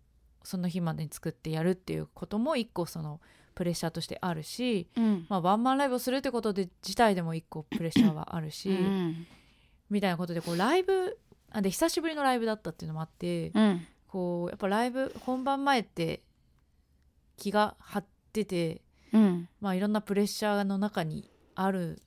[0.44, 3.22] その日までに作ってやるっていうことも一個その
[3.54, 5.26] プレッシャーとしてあるし、うん。
[5.30, 9.28] まあ、ワンマンライブをするってことで自体でも一個プレッシャーはあるし、うん。
[9.90, 11.18] みたいなことでこうライブ
[11.56, 13.88] あで久しぶりのライブだったっていうのもあって、うん。
[14.10, 16.22] こうやっぱライブ本番前って
[17.38, 18.82] 気が張ってて、
[19.14, 19.48] うん。
[19.62, 22.02] まあ、いろんなプレッシャーの中にある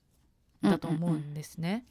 [0.67, 1.87] んだと思うんですね。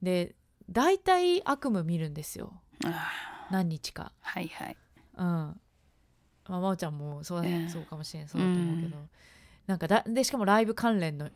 [0.00, 0.34] で
[0.70, 2.54] 大体悪夢見るんですよ。
[2.86, 3.12] あ
[3.50, 4.12] 何日か。
[4.24, 4.76] ーはいはい。
[5.18, 5.24] うん。
[5.24, 5.56] ま
[6.46, 7.68] あ、真央ちゃんもそう,、ええ。
[7.68, 8.96] そうかもしれんそうだと思うけど、
[9.66, 11.28] なんかだでしかもライブ関連の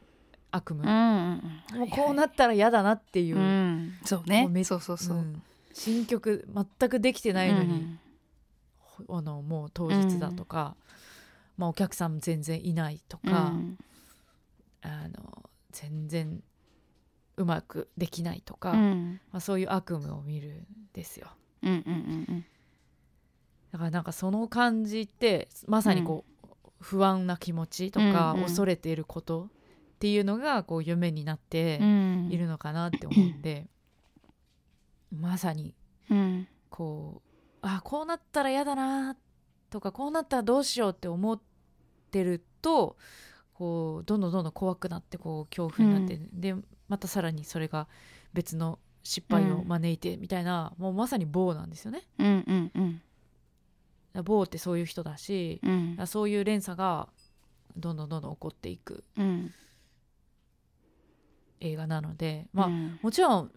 [0.53, 0.89] 悪夢、うん。
[0.89, 1.43] うん
[1.75, 3.93] うんもうこうなったら嫌だなっていう,、うん。
[4.05, 5.43] そうもねうめそうそうそう、うん。
[5.73, 6.47] 新曲
[6.79, 8.01] 全くできてないのに、うん。
[8.79, 10.77] ほあのもう当日だとか、
[11.57, 13.79] まあ、お客さん全然いないとか、うん。
[14.83, 16.43] あの全然
[17.37, 19.21] うまくできないとか、うん。
[19.33, 21.29] まあ、そういう悪夢を見るんですよ。
[21.63, 21.77] うんうん
[22.29, 22.45] うん
[23.73, 28.45] だからなんかその感じってまさにこう、不安な気持ちとか、うんうん。
[28.45, 29.49] 恐れていること
[30.03, 32.29] っていうのがこう夢になってうん。
[32.33, 33.69] いるのかなって思うんで、
[35.17, 35.77] まさに
[36.11, 36.49] うん。
[36.71, 39.17] こうあこうなったら嫌だな
[39.71, 41.41] とかこうなったらどうしようって思っ
[42.11, 42.97] てると
[43.55, 46.57] こうどんどんどんどん怖くなってこう恐怖になって、で
[46.89, 47.87] またさらにそれが
[48.33, 52.03] 別の失敗を招いてみたいな、もうまさに棒なんですよね。
[52.19, 53.01] うんうん
[54.15, 54.25] うん。
[54.25, 56.07] 棒ってそういう人だし、うん。
[56.09, 57.09] そういう連鎖が
[57.77, 59.05] どんどんどんどん起こっていく。
[59.17, 59.53] うん
[61.63, 62.99] 映画なのでまあ、うん。
[63.03, 63.53] もちろん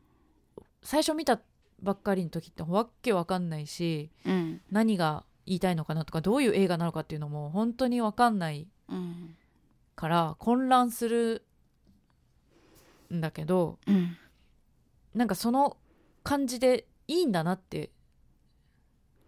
[0.84, 1.40] 最初見た
[1.82, 4.62] ばっかりの時ってわっけわかんないしうん。
[4.72, 9.36] 何が言いたいのかなとかどういう映画なのかっていうのも本当にわかんないうん。
[9.96, 11.44] から混乱する
[13.14, 14.18] んだけどうん。
[15.14, 15.78] なんかその
[16.24, 17.92] 感じでいいんだなって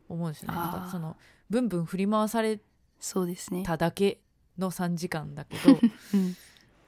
[0.09, 0.57] 思うんですよね。
[0.57, 1.15] なんかその
[1.49, 2.59] ブンブン振り回され
[3.63, 4.19] ただけ
[4.57, 5.79] の3時間だけど
[6.13, 6.35] うん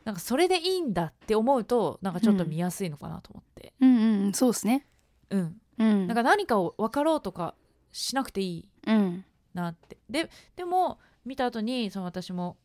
[0.05, 3.97] なんかそれでいいんだって思うとなんかちょっと見やすいのかなと思って、うん。
[4.25, 4.87] うんそうですね。
[5.29, 6.07] うん、うん。
[6.07, 7.55] なんか何かを分かろうとか
[7.91, 9.25] しなくていいうん。
[9.53, 9.97] なって。
[10.09, 12.57] ででも見た後にその私も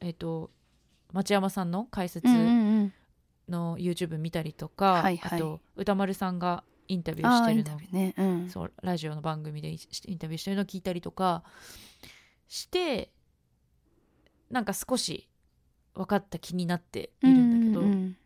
[0.00, 0.50] えっ、と
[1.12, 2.92] 町山さんの解説うんうんうん。
[3.48, 5.38] の YouTube 見たりとか、はいはい。
[5.38, 7.78] あと歌丸さんがインタビューあしてるの。
[7.92, 8.14] ね。
[8.16, 8.50] うん。
[8.50, 11.44] そうラジオの番組でイインタビューしてるのを聞いたりとか
[12.48, 13.10] して
[14.50, 15.28] なんか少し
[15.94, 18.16] 分かった気になっているんだけど、うんうん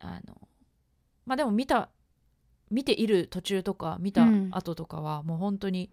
[0.00, 0.36] あの
[1.24, 1.88] まあでも見た
[2.70, 4.48] 見ている途中とか見たうん。
[4.50, 5.90] 後とかはもう本当に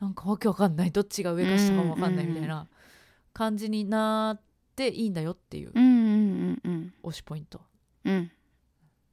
[0.00, 0.90] なんかわけわかんない。
[0.90, 2.66] どっちが上か下かもわかんないみたいな
[3.32, 4.40] 感じになっ
[4.74, 5.88] ていいんだよっていううんう
[6.52, 7.60] んうん推しポイント
[8.04, 8.30] うん。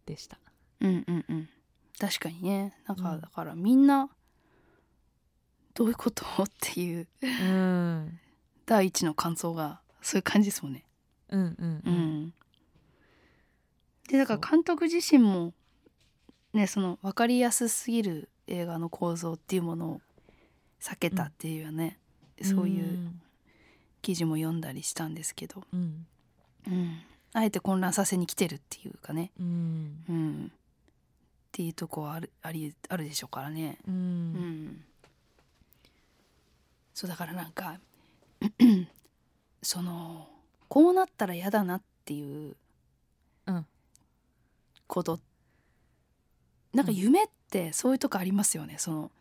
[0.08, 0.40] でした。
[0.82, 1.50] うんうんうん。
[2.00, 2.76] 確かにね。
[2.88, 3.04] なんうん。
[3.04, 4.10] かだからみんな
[5.76, 6.26] どういうこと？
[6.42, 7.08] っていう。
[7.22, 8.20] うん。
[8.66, 10.84] 第一の感想がそういう感じですもんね。
[11.30, 11.94] うんうんううん。
[12.26, 12.34] ん、
[14.08, 15.52] でだから監督自身も
[16.54, 20.02] ねその分かりやすすぎる映画の構造っていうものを
[20.80, 21.98] 避けたっていうね、
[22.44, 23.12] そういう
[24.04, 26.06] 記事も読んだりしたんですけど、うん。
[26.68, 27.00] うん、
[27.34, 30.04] あえて混乱させに来てるっていうかね、うん。
[30.08, 30.58] うん、っ
[31.52, 33.80] ていうとこはあるありあるでしょうからね。
[33.88, 34.84] ううんん。
[36.94, 37.80] そうだからなんか
[39.66, 40.28] その
[40.68, 42.56] こうなったら嫌だなっていう
[43.48, 43.66] うん。
[44.88, 45.20] こと、
[46.72, 48.76] なんか夢ってそういうとこありますよね。
[48.78, 49.12] その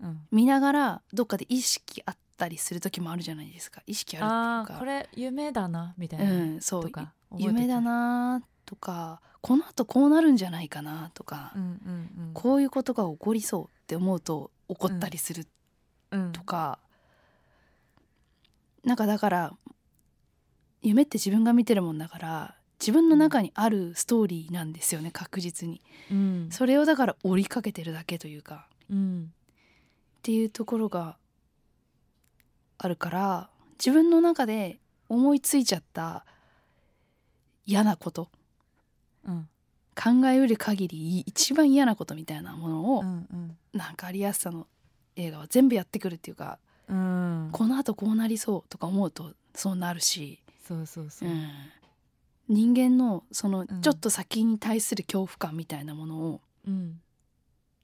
[0.00, 0.26] うん。
[0.32, 3.82] 見ながらどっかで意識あったりする時もあるじゃないですか。
[3.86, 4.76] 意識あるあっていうか。
[4.76, 6.90] あこれ夢だなみたいな、うんそう
[7.36, 11.64] 夢だなとかこのあとこうなるんじゃないかなとか、うんう
[12.30, 15.46] んこういうことが起こりそうって思うと起こったりする
[16.10, 16.22] うん。
[16.26, 16.32] うん。
[16.32, 16.80] とか、
[18.82, 19.56] なんかだから
[20.84, 25.80] 夢って自分が見てるもんだから自分の中にあるストーリーなんですよね確実に。
[26.10, 26.48] うん。
[26.50, 28.68] それをだから追いかけてるだけというか。
[28.90, 29.32] うん。
[29.32, 31.16] っていうところが
[32.76, 36.26] あるから自分の中で思いついちゃった
[37.64, 38.28] 嫌なこと。
[39.26, 39.48] うん。
[39.96, 43.56] 考えうる限り一番嫌なことみたいなものを、うんうん。
[43.72, 44.66] なんか有安さんの
[45.16, 47.48] 映画は全部やってくるっていうか、うん。
[47.52, 51.28] このあとこうなりそうとか思うとそうなるし、そうそうそう。
[51.28, 51.50] う、ん、
[52.48, 53.82] 人間のそのうん。
[53.82, 57.00] ちょっと先に対する恐怖感みたいなものをうん。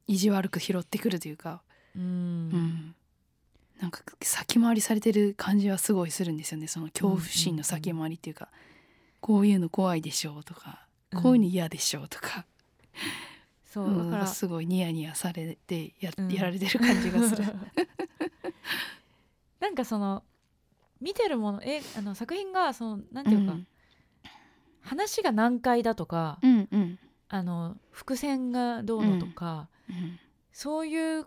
[0.06, 1.62] 意地悪く拾ってくるというか、
[1.94, 2.02] うん。
[2.02, 2.06] う
[2.56, 2.94] ん。
[3.80, 6.66] なんか先回りされてる感じはすごいするんですよね。
[6.66, 8.48] その恐怖心の先回りっていうか、
[9.20, 12.44] こういうの怖いでしょうとか、こういうの嫌でしょうとか、
[13.64, 16.28] そううんだからすごいニヤニヤされてや,、うん。
[16.28, 17.44] やられてる感じがする。
[19.60, 20.22] なんかその
[21.00, 23.66] 見てるものえあの作品がそのなんていうか、うん。
[24.82, 26.98] 話が難解だとか、うんうん。
[27.28, 30.18] あの伏線がどうのとか、うん
[30.52, 31.26] そういう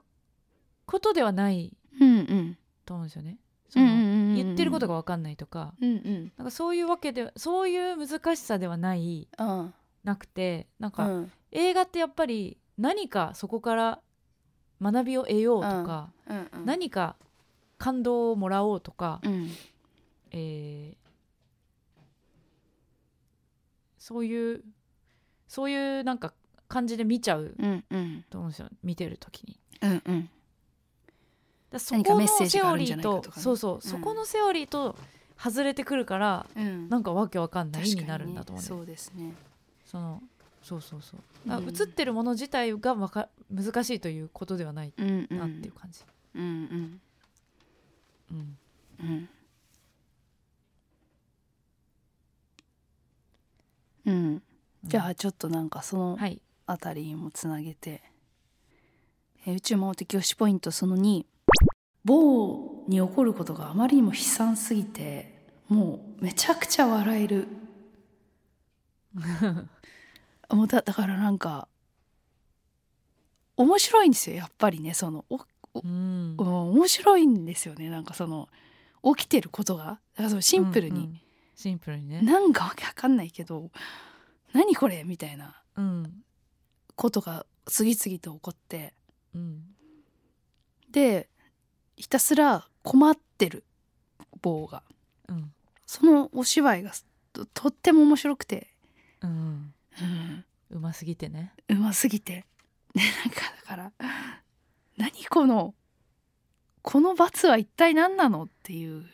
[0.86, 2.58] ことではないうんうん。
[2.86, 3.40] と思うんですよね。
[3.70, 5.74] その言言ってることが分かんないとか。
[5.82, 6.32] うんうん。
[6.38, 11.32] なんかそういうわけでそういう難しさではないうんなくてなんか、うん。
[11.52, 14.02] 映画ってやっぱり何かそこから
[14.82, 16.12] 学びを得ようとか、
[16.66, 17.16] 何か
[17.84, 19.50] 感動をもらおうとか、うん。
[20.32, 21.04] えー
[24.00, 24.62] そういう
[25.48, 26.34] そういうなんか
[26.68, 28.26] 感じで見ちゃううんうん。
[28.30, 29.58] と思うんですよ見てる時に。
[29.82, 30.30] うんうん。
[31.72, 33.82] だそこのセオリーとそうそう、ん。
[33.82, 34.98] そこのセオリーと
[35.38, 36.90] 外れてくるからうん。
[36.90, 39.34] なんかわけわかんないになるんだと思うんだよそうですね。
[39.86, 40.22] その
[40.62, 41.50] そうそうそう。
[41.50, 46.02] だ映ってるもの自体がわか難しいということではないうんうんなっていう感じ、
[46.36, 46.50] うんうん。
[46.50, 46.56] うんう
[46.88, 47.02] ん
[54.06, 54.44] うん。
[54.84, 56.42] じゃあちょっとなんかそのはい。
[56.66, 58.02] あたりにもつなげて、
[59.46, 61.26] えー宇宙魔王的推しポイントその2
[62.06, 65.34] 某に起こることがあまりにも悲惨すぎて
[65.68, 67.48] もうめちゃくちゃ笑える。
[70.50, 71.68] もうだだからなんか
[73.58, 75.40] 面白いんですよやっぱりねそのお
[75.76, 76.48] うんうん。
[76.72, 77.90] 面白いんですよね。
[77.90, 78.50] なんかその
[79.16, 79.84] 起きてることが。
[79.84, 81.22] だからそのシンプルに、うんうん。
[81.56, 82.22] シンプルにね。
[82.22, 83.72] なんかわけわかんないけど
[84.54, 86.24] 何これみたいなうん。
[86.96, 88.94] ことが次々と起こって。
[89.34, 89.64] うん。
[90.92, 91.30] で
[91.96, 93.64] ひたすら困ってる。
[94.42, 94.84] 棒が。
[95.30, 95.54] うん。
[95.86, 96.92] そのお芝居が
[97.32, 98.68] ととっても面白くて、
[99.22, 101.54] うんうん、うますぎてね。
[101.70, 102.46] うますぎて。
[102.94, 103.92] で なんかだから
[104.98, 105.74] 何この
[106.82, 109.06] この罰は一体何なのっていう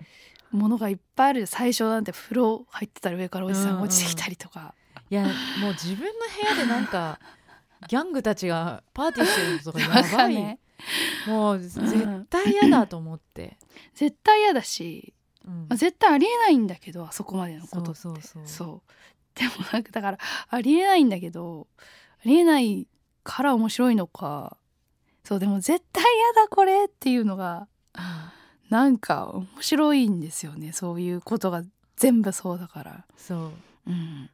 [0.52, 1.46] ものがいっぱいある。
[1.46, 4.74] 最初なんて風呂入ってたら上からおじさんが落ちてきたりとか、
[5.10, 5.22] いや
[5.60, 7.18] もう自分の部屋でなんか
[7.88, 10.58] ギャングたちがパーティーしてるのとかやばい、
[11.26, 13.58] もう絶対嫌だと思って、
[13.94, 15.14] 絶対嫌だし、
[15.46, 15.60] うん。
[15.62, 18.00] まあ、絶対ありえないんだけどあそこまでのことって。
[18.44, 18.90] そう。
[19.34, 20.18] でもなんかだから
[20.48, 21.66] ありえないんだけど
[22.20, 22.86] ありえない
[23.24, 24.56] から面白いのか
[25.24, 27.66] そうでも絶対嫌だこれっていうのが
[28.68, 30.72] なんか面白いんですよね。
[30.72, 31.62] そういうことが
[31.96, 33.04] 全部そうだから。
[33.16, 33.52] そう。
[33.86, 34.30] うん。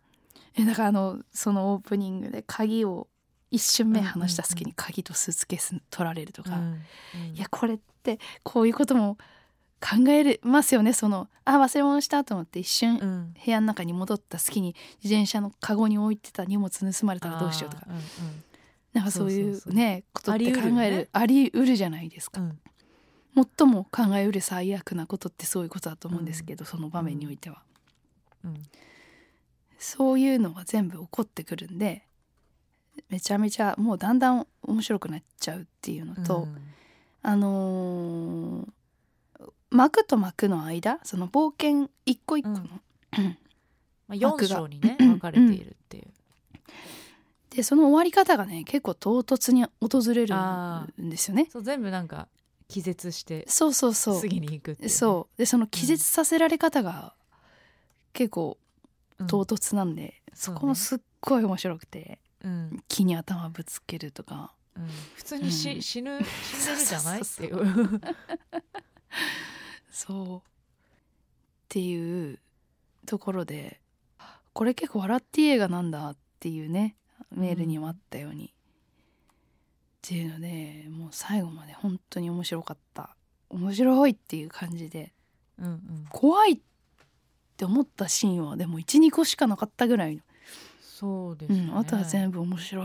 [0.56, 3.06] えだからあのそのオープニングで鍵を
[3.50, 7.36] 一瞬目離した隙に鍵とスーツケース取られるとか、うんうん。
[7.36, 9.16] いやこれってこういうことも
[9.80, 10.92] 考えれますよね。
[10.92, 13.34] そのあ忘れ物したと思って一瞬うん。
[13.44, 14.74] 部屋の中に戻った隙に
[15.04, 17.84] 自転車のカゴに置いてた荷物盗まれたらどうしようとか。
[17.88, 18.00] あーうん
[18.92, 22.40] なんかそういうねことって考えるありうるじゃないですか。
[23.34, 27.62] 最も考えうる最悪なことってそういうことだと思うんですけど、その場面においては、
[28.44, 28.62] うん。
[29.78, 32.02] そういうのが全部起こってくるんで
[33.08, 36.56] めちゃめちゃもうだんだん面白くなっちゃうっていうのと、うん。
[37.22, 38.68] あのー
[39.72, 42.58] 幕と幕の間その冒険一個一個の、
[43.18, 43.38] うん。
[44.08, 46.08] まあ、4枠が章にね分かれているっていう、
[47.50, 51.48] でその終わり方がね結構唐突に訪れるあんですよね。
[51.52, 52.28] そう全部なんか
[52.68, 54.20] 気絶してそうそうそう。
[54.20, 55.38] 次に行くってね、そう。
[55.38, 57.14] でその気絶させられ方が
[58.12, 58.56] 結構
[59.18, 59.26] うん。
[59.26, 62.82] 唐突なんで、そこもすっごい面白くてうん。
[62.88, 64.52] 木に頭ぶつけるとか。
[64.76, 64.86] うん。
[65.16, 65.82] 普通にし、うん。
[65.82, 67.20] 死ぬ死んでるじゃない？
[67.20, 68.00] ってそいうう。
[69.90, 70.38] そう。
[70.38, 70.40] っ
[71.68, 72.38] ていう
[73.06, 73.80] ところで
[74.52, 76.96] これ結構笑っていい映画なんだっていうね
[77.30, 78.50] メールにもあったように、っ
[80.02, 83.16] ていうのでもう最後まで本当に面白かった。
[83.50, 85.12] 面白いっていう感じで。
[85.58, 86.06] うんうん。
[86.08, 86.58] 怖いっ
[87.56, 90.22] て思ったシーンはでも12個しかなかったぐらいの、
[90.80, 92.84] そうですね、うん、あとは全部面白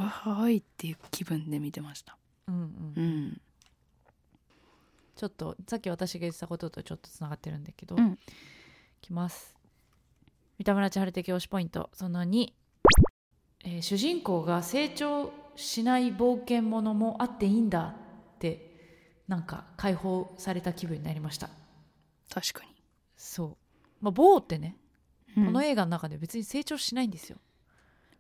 [0.50, 2.18] いっていう気分で見てました。
[2.48, 2.94] うんうん。
[2.96, 3.42] うん。
[5.16, 8.14] ちょっとさっき私が言ってたこととちょっとつながってるんだけど、うん。
[8.14, 8.18] い
[9.02, 9.56] きます。
[10.58, 11.90] 三田村千春的推しポイント。
[11.94, 12.52] その2、
[13.66, 17.96] えー主人公が成長しない冒険ものもあっていいんだ
[18.36, 18.72] って
[19.28, 21.50] なんか解放された気分になりました。
[22.34, 22.70] 確かに、
[23.16, 23.58] そう。
[24.02, 24.78] まあボーってね、
[25.38, 25.46] うん。
[25.46, 27.38] この映画の中で別に成長しないんですよ。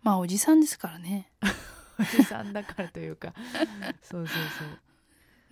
[0.02, 1.32] まあおじさんですからね。
[2.00, 3.34] おじさんだからというか。
[4.02, 4.66] そうそうそ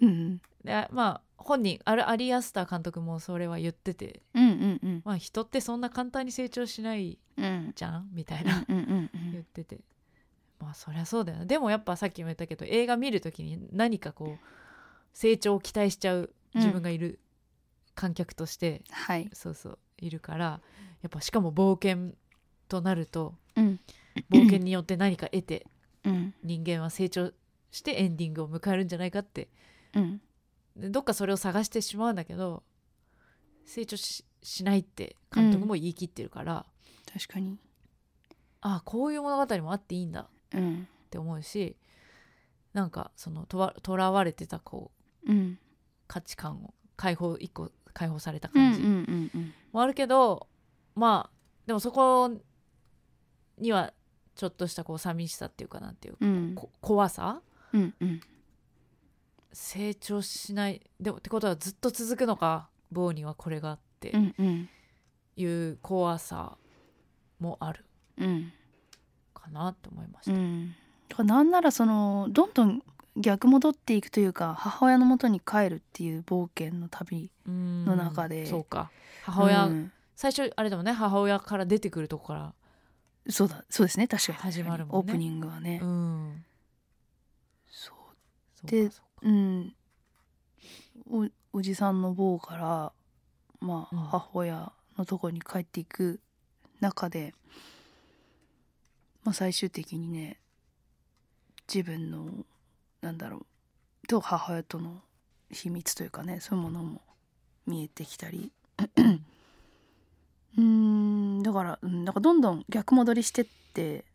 [0.06, 0.08] う。
[0.08, 4.22] うんでまあ本人アルアリアスター監督もそれは言ってて。
[4.34, 5.02] うんうんうん。
[5.04, 7.74] まあ人ってそんな簡単に成長しないうん。
[7.76, 8.10] じゃん？
[8.14, 8.66] みたいな。
[8.68, 9.10] うんうんうん
[9.44, 9.82] 言ってて。
[10.60, 14.46] まあそりゃそうだよなでもやっぱさっきも言ったけど映画見る時に何かこう
[15.12, 17.20] 成長を期待しちゃう自分がいる
[17.96, 19.30] 観客として、はい。
[19.34, 20.62] そうそういるから
[21.02, 22.16] やっぱしかも冒険
[22.70, 23.80] となるとうん。
[24.30, 25.68] 冒険によって何か得て
[26.06, 26.34] うん。
[26.44, 27.32] 人間は成長
[27.72, 29.50] してエンディングを迎えるんじゃないかって。
[29.96, 30.22] うん。
[30.78, 32.64] でどっかそれを探してしまうんだけど
[33.66, 36.66] 成長ししないって監督も言い切ってるから、
[37.12, 37.58] 確かに。
[38.66, 40.30] ああこういう物語もあっていいんだ。
[40.54, 40.88] うん。
[41.06, 41.76] って思うし
[42.72, 44.92] なんかそのとわとらわれてたこ
[45.28, 45.60] ううん。
[46.08, 49.54] 価値観を解放一個解放されたうんうん感じうんうん。
[49.74, 50.48] もあるけど、
[50.96, 52.32] まあでもそこ
[53.58, 53.94] には
[54.36, 56.56] ちょっとしたこう寂しさっていうかなんていうか、うん。
[56.56, 57.42] こ怖さ？
[57.74, 58.22] うんうん。
[59.52, 62.70] 成長しないでもってことはずっと続くのか？
[62.92, 64.12] 棒にはこれがあって。
[64.12, 64.70] うんうん。
[65.36, 66.58] いう怖さ
[67.40, 67.84] もある。
[67.84, 67.93] うん
[69.34, 70.32] かなって思いました。
[70.32, 70.76] うん。
[71.26, 72.82] なんならそのどんどん
[73.18, 77.86] 逆戻っていくというか母親の元に帰るっていう冒険の旅うん。
[77.86, 78.46] の中で。
[78.46, 78.92] そうか。
[79.24, 79.92] 母親、うん。
[80.16, 80.92] 最初あれだもんね。
[80.92, 82.54] 母親から出てくるとこから。
[83.30, 83.64] そうだ。
[83.70, 84.08] そうですね。
[84.08, 84.38] 確かに。
[84.40, 84.90] 始まるね。
[84.92, 86.46] オープニングはね、うん。
[87.70, 87.94] そ
[88.64, 88.68] う。
[88.68, 88.90] で
[89.22, 89.76] うん。
[91.10, 92.92] おおじさんの坊から
[93.60, 94.04] まあ、うん。
[94.06, 96.20] 母親のとこに帰っていく
[96.82, 97.34] 中で、
[99.24, 100.40] まあ、最終的にね
[101.74, 102.46] 自分の
[103.02, 103.46] なんだろ
[104.04, 105.02] うと母親との
[105.50, 107.02] 秘密というかねそういうものも
[107.66, 108.52] 見えてきたり。
[110.56, 114.06] うーんだから、うん、だからどんどん逆戻りしてって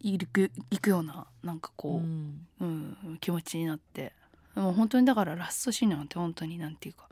[0.00, 2.46] いくいくようななんかこう、うん。
[2.60, 4.12] うん、気持ちになって。
[4.56, 7.08] もう本当にだからラストシーンなんて本当になんていうか、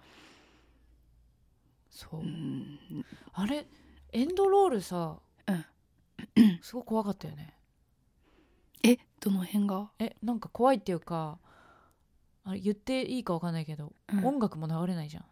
[1.90, 2.78] そう、うん、
[3.34, 3.66] あれ
[4.12, 5.64] エンドロールさ、うん
[6.62, 7.54] すごい怖かったよね。
[8.82, 11.38] えどの辺が、えなんか怖いっていうか
[12.44, 14.24] あれ言っていいかわかんないけど、うん。
[14.26, 15.24] 音楽も流れないじゃん。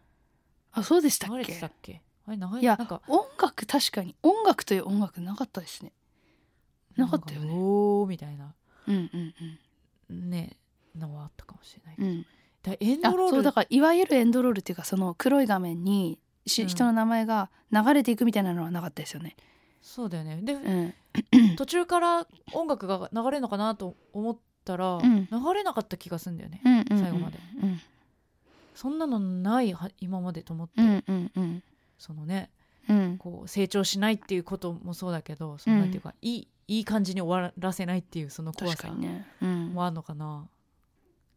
[0.71, 2.01] あそうでしたっ流れてたけっけ？
[2.25, 5.91] あれ流れいやなんか音楽確かに音楽という音楽なかったですね。
[6.95, 7.53] なかったよね。
[7.53, 8.53] んおーみたいな。
[8.87, 9.09] うん
[10.09, 10.57] うんね
[10.95, 12.25] のはあったかもしれない、うんうん。
[12.61, 13.35] だエンあドロール。
[13.35, 16.67] そうだからいわゆるエンドロールっていうかその黒い画面にし、うん。
[16.67, 19.35] 人の名前が流れていくみたいなのはなかったですよね
[19.83, 20.39] そうだよね。
[20.41, 20.93] で、うん。
[21.57, 25.27] 途中から音楽が流れるのかなと思ったら、ん。
[25.29, 27.37] 流れなかった気がするんだよね、うんうんうん最後まで。
[27.61, 27.81] うん。
[28.73, 31.63] そんなのないは今までと思って、うんうんうん。
[31.99, 32.49] そのね
[32.89, 33.17] うん。
[33.17, 40.47] こう成長しないっていうこともそうだけどそんなんていうか、いいいい感じに終わらせないっていうその怖さもあるのかな、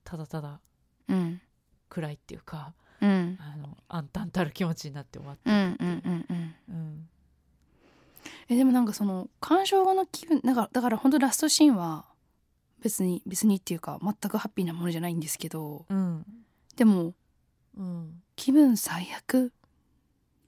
[0.05, 0.61] ただただ
[1.09, 1.41] うん。
[1.89, 3.39] 暗いっていうかうん。
[3.41, 6.55] あの暗 淡たる気持ちになって終わって、うんうんうんうん。
[6.69, 7.09] うん
[8.49, 12.05] えでもなんかその鑑賞後の気分だからだから本当ラストシーンは
[12.81, 16.25] 別に別にっていうか全くハッピーなものじゃないんですけどうん。
[16.77, 17.15] でも
[17.79, 19.51] うん、気分最悪っ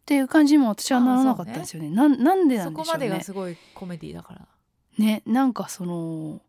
[0.07, 1.91] ていう感じにも私はならなかったですよね。
[1.91, 3.09] なんなんでなそこんでしょうね。
[3.09, 4.49] までがすごいコメディだから。
[4.97, 6.41] ねなんかその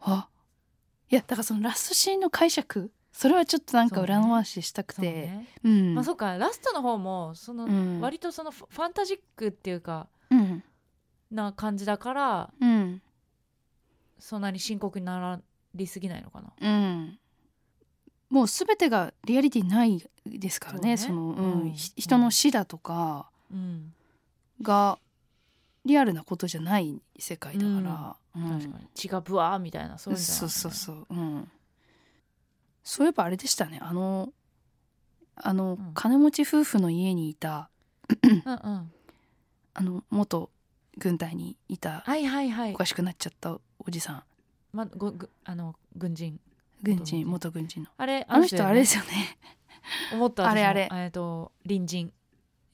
[0.00, 0.28] あ
[1.10, 4.14] いやだからそのラストシーンの解釈それはちょっとなんかそうね。
[4.14, 5.94] 裏回ししたくそうてね、うん。
[5.94, 8.00] まあそっかラストの方もその、うん。
[8.00, 10.15] 割とそのファンタジックっていうかうん
[11.30, 13.02] な感じだからうん。
[14.18, 15.40] そんなに深刻にな
[15.74, 16.52] りすぎないのかな。
[16.60, 17.18] うん。
[18.30, 21.14] もう全てがリアリティないですからねそね。
[21.14, 21.60] の、うん。
[21.62, 21.72] うん。
[21.72, 23.92] ひ人の死だとかうん。
[24.62, 24.98] が
[25.84, 28.58] リアルなことじゃない世界だから、うん。
[28.58, 28.86] 確かに。
[28.94, 31.14] 血がブワーみたいなそういうそうそうそうう。
[31.14, 31.50] ん。
[32.82, 33.78] そういえばあれでしたね。
[33.82, 34.32] あの
[35.36, 35.90] あの、ん。
[35.94, 37.68] 金持ち夫婦の家にいた。
[38.22, 38.92] うんうん。
[39.74, 40.50] あの元
[40.98, 42.74] 軍隊にいたはいはいはい。
[42.74, 44.22] おかしくなっちゃったおじさん。
[44.72, 46.40] まごぐあの軍人。
[46.82, 47.88] 軍人元元軍人の。
[47.96, 49.38] あれあの人あれですよよね。
[50.12, 50.88] 思ったあれあれ。
[50.92, 52.12] えっと隣人。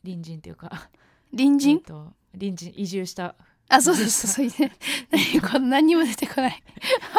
[0.02, 0.88] 隣人っていうか。
[1.30, 3.34] 隣人、えっと隣人移住した。
[3.68, 4.50] あそうそうそう。
[4.50, 4.76] そうね
[5.10, 6.62] 何これ何にも出てこない。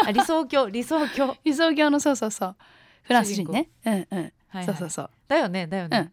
[0.06, 1.36] あ理想郷理想郷。
[1.44, 2.56] 理想郷のそうそうそう。
[3.04, 3.70] フランス人ね。
[3.86, 4.66] うんうん、はいはい。
[4.66, 5.10] そうそうそう。
[5.28, 6.12] だよねだよね。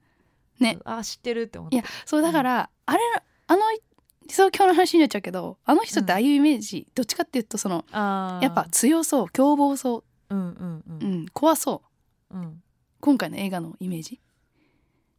[0.58, 0.78] ね。
[0.84, 1.76] あ知ってるって思った。
[1.76, 3.00] いやそうだから、あれ
[3.46, 3.82] あの理
[4.32, 10.34] 想郷の話になっちゃうけどあの人ってああいうイメージ、どっちかっていうとそのやっぱ強そう凶暴そう。
[10.34, 11.82] んうんうう、うんん、怖そ
[12.30, 12.36] う。
[12.36, 12.62] うん。
[13.00, 14.20] 今回の映画のイメージ。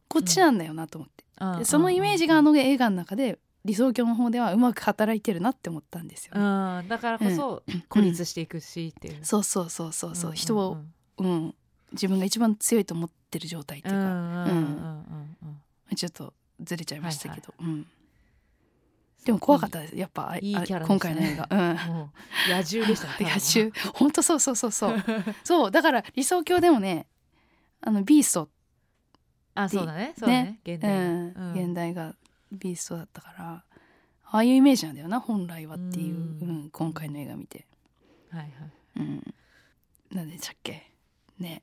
[0.08, 6.40] こっちなんだよなと思って、あーでそのイメージがあの映画の中で理想郷の方ではうまく働いてるなって思ったんですよ、ね。
[6.40, 6.88] うん。
[6.88, 9.24] だからこそ孤立していくしっていう。
[9.24, 10.36] そうそうそうそうそう、んんん。
[10.36, 10.78] 人を、
[11.18, 11.54] うん、
[11.92, 16.32] 自分が一番強いと思ってる状態っていうか、うんうんうんうんうんちょっと
[16.62, 17.86] ずれちゃいましたけど、うん、うん
[19.24, 19.96] でも怖かったです。
[19.96, 21.46] やっぱいいキャラで今回の映画、
[22.48, 23.70] 野獣でしたね 野獣。
[23.94, 25.04] 本当そうそうそうそう。
[25.44, 27.06] そうだから理想郷でもね
[27.80, 28.48] あのビースト、
[29.54, 30.14] あそうだね。
[30.18, 30.58] そうだね。
[30.64, 31.32] 現う代ん。
[31.36, 31.52] うん。
[31.66, 32.14] 現代が
[32.50, 33.64] ビーストだったから
[34.24, 37.66] ああいうイメージなんだよな本来はっていう、ううんん今回の映画見て、
[38.30, 38.52] はいはい。
[38.96, 39.34] うん、
[40.10, 40.90] 何でしたっけ？
[41.38, 41.62] ね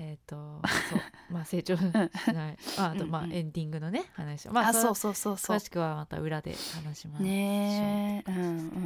[0.00, 1.00] えっとそう
[1.32, 2.10] まあ成長しない。
[2.78, 4.52] ああとまあエンディングのね話を。
[4.52, 5.56] まああそそうそうそうそう。
[5.56, 7.22] 詳しくはまた裏で話します。
[7.22, 8.30] ねえ。
[8.30, 8.78] うんうんそう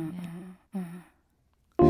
[0.75, 1.05] うん
[1.83, 1.89] う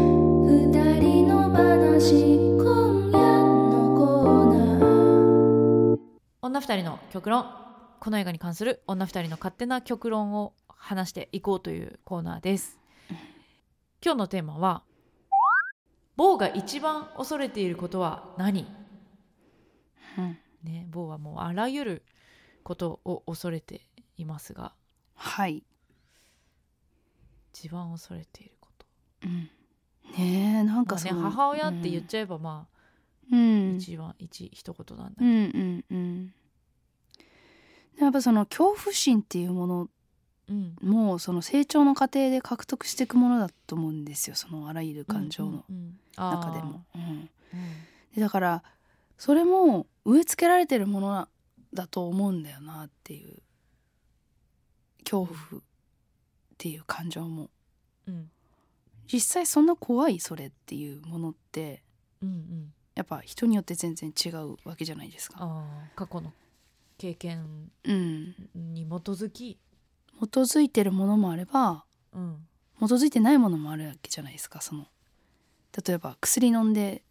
[0.48, 0.72] ん。
[0.72, 2.14] 二人の話
[2.56, 5.98] 今夜のコーナー
[6.42, 7.46] 女二人の極論
[8.00, 12.78] この映画に関する女二人の勝手な極論を話していこうというコーナーです。
[14.04, 14.82] 今日のテーマは
[16.16, 18.81] 「某が一番恐れていることは何?
[20.18, 22.02] うん」ね某はもうあらゆる
[22.62, 23.82] ことを恐れて
[24.16, 24.74] いますが。
[25.14, 25.62] はい、
[27.52, 28.86] 一番恐れていること。
[29.24, 29.50] うん、
[30.18, 32.72] ねえなんかその、母親って言っちゃえばまあ
[33.30, 33.76] うん。
[33.76, 35.26] 一番一一言なんだけど。
[35.26, 36.34] うんうんうん。
[37.98, 39.88] やっぱその恐怖心っていうもの
[40.48, 40.76] うん。
[40.82, 44.36] もその成長の過程で獲得していくものだと思うんですよ。
[44.36, 45.64] そのあらゆる感情の
[46.16, 46.84] 中でも。
[48.18, 48.62] だから
[49.18, 51.28] それも植え付けられてるもの
[51.72, 53.42] だと思うんだよなっていう
[55.04, 55.64] 恐怖っ
[56.58, 57.50] ていう感情も。
[58.06, 58.30] うん。
[59.12, 61.82] 実際そんな怖いそれっていうものって
[62.22, 62.72] うんうん。
[62.94, 65.64] やっぱ人によって全然違うわけじゃないですか。
[65.96, 66.32] 過去の
[66.98, 69.58] 経験うん、に基づき、
[70.20, 72.46] 基づいてるものもあればうん。
[72.78, 74.86] 基づいてないものもあるわけじゃないですかその。
[75.86, 77.02] 例えば薬飲んで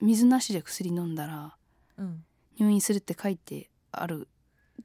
[0.00, 1.52] 水なしで薬飲んだらうん
[2.58, 4.28] 入院するって書いてある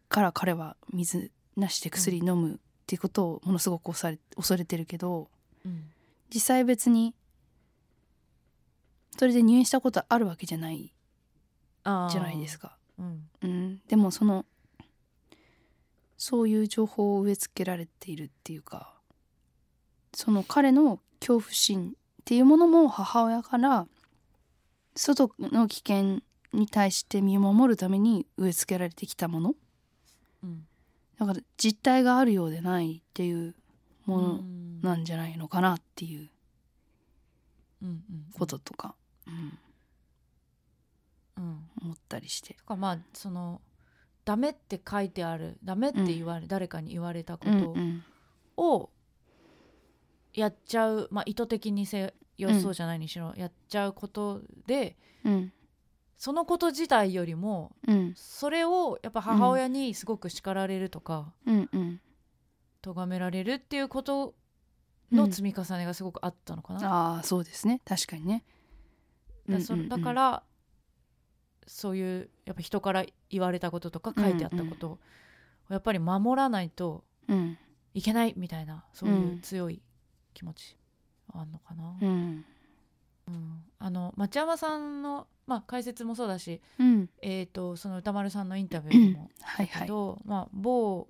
[0.07, 5.29] から彼は水なしで薬飲むっていうことをものすごく恐れ恐れてるけど
[5.65, 5.91] うん。
[6.33, 7.13] 実際別に
[9.17, 10.93] それで入院したことあるわけじゃない
[11.83, 12.77] じゃないですか。
[12.97, 13.29] うん。
[13.41, 14.45] うん、でもその
[16.17, 18.93] そういう情報を植え付けられているっていうか
[20.13, 21.93] その彼の恐怖心っ
[22.25, 23.87] ていうものも母親から
[24.95, 26.19] 外の危険
[26.53, 29.55] に対して身を守るために植え付けられてきたもの。
[30.43, 30.65] うん。
[31.19, 33.55] だから実体があるようでないっていう
[34.05, 36.29] ものうんなんじゃないのかなっていう
[37.81, 38.95] うんうんこととか、
[39.27, 39.31] う
[41.41, 41.59] ん、うん。
[41.81, 42.53] 思ったりして。
[42.53, 43.61] とかまあその
[44.25, 48.03] ダメって書いてあるダメって言われ、誰かに言われたことうんうん。
[48.57, 48.89] を
[50.33, 54.95] やっちゃう、まあ意図的にせよそうじゃないにしろ、やっちゃうことで
[55.25, 55.53] うん
[56.19, 58.13] そのこと自体よりもうん。
[58.13, 61.69] それをやっぱ母親にすごく叱られるとか、うん。
[61.71, 62.01] うん。
[62.81, 64.35] 咎められるっていうこと
[65.13, 66.79] の積み重ねがすごくあったのかな。
[67.15, 67.81] ああそうですね。
[67.85, 68.43] 確かにね。
[69.47, 70.43] だそだから
[71.65, 74.99] そういうやっぱ人から言われたこととか書いてあったことを
[75.69, 77.57] やっぱり守らないとうん。
[77.93, 79.41] いけないみたいなそういううん。
[79.41, 79.81] 強い
[80.33, 80.77] 気持ち
[81.33, 82.45] あんのかな、うん
[83.29, 83.63] うん。
[83.79, 87.09] あの町山さんの、まあ、解説もそうだし、うん。
[87.21, 89.87] えー、とその歌丸さんのインタビューでもけはいはい。
[89.87, 91.07] ど、まあ、某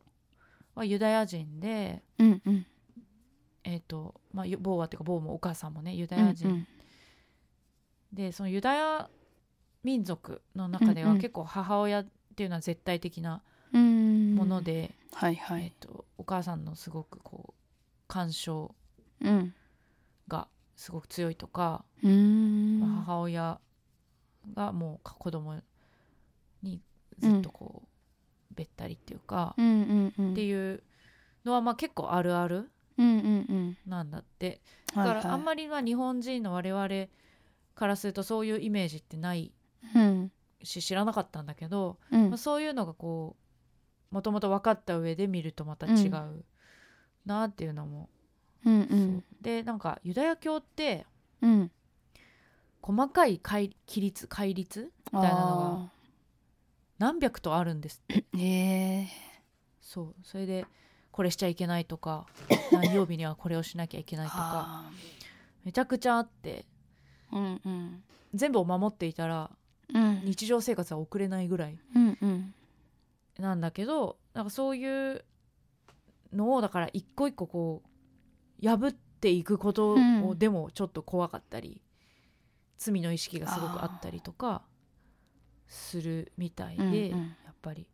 [0.76, 2.66] はユダヤ人で、うんうん。
[3.64, 6.68] えーとまあ、某はっていうか某もお母さんもねユダヤ人、うん
[8.12, 9.10] でそのユダヤ
[9.84, 11.22] 民族の中ではうんうん。
[11.22, 12.06] 結構母親っ
[12.36, 14.36] ていうのは絶対的なうん。
[14.36, 15.66] もので、はいはい。
[15.66, 17.54] えっとお母さんのすごくこう
[18.08, 18.74] 干渉
[19.22, 19.38] うん。
[19.40, 19.54] が
[20.80, 23.60] すごく強いとか、母親
[24.56, 25.62] がもう子供
[26.64, 26.82] に
[27.18, 27.84] ずっとこ
[28.50, 30.32] う、べったりっていうか、うんうんうん。
[30.32, 30.82] っていう
[31.44, 33.78] のはまあ結構あるあるうんうんうん。
[33.86, 34.62] なんだって。
[34.96, 36.88] だだからあんまりまあ日本人の我々
[37.76, 39.52] からするとそういうイメージってない
[39.94, 40.32] うん。
[40.64, 42.30] し知らなかったんだけど、うん。
[42.30, 43.36] まあ、そういうのがこ
[44.12, 46.46] うもともと分かった上で見るとまた違う
[47.26, 48.08] なっていうのも、
[48.66, 49.24] うんうん。
[49.42, 51.06] でなんかユダヤ教って
[51.42, 51.72] うん。
[52.82, 55.92] 細かい戒規律戒律みたいなのが
[56.98, 58.26] 何百とあるんですって。
[58.34, 59.02] あー。
[59.04, 59.08] え
[59.82, 60.16] そう。
[60.24, 60.66] それで
[61.12, 62.26] これしちゃいけないとか
[62.72, 64.92] 何曜日にはこれをしなきゃいけないーとかあ
[65.64, 66.66] めちゃくちゃあって。
[67.32, 68.04] ーうんうん。
[68.34, 69.52] 全部を守っていたら
[69.94, 70.22] うん。
[70.24, 72.54] 日常生活は送れないぐらいうんうん。
[73.38, 75.24] なんだけどなんかそういう
[76.34, 77.89] のをだから一個一個こう
[78.62, 80.00] 破っていくことをう
[80.36, 80.40] ん。
[80.40, 81.82] でもちょっと怖かったり、
[82.78, 84.62] 罪の意識がすごくあったりとか
[85.68, 87.02] するみたいで、うんうん。
[87.46, 87.88] やっぱり、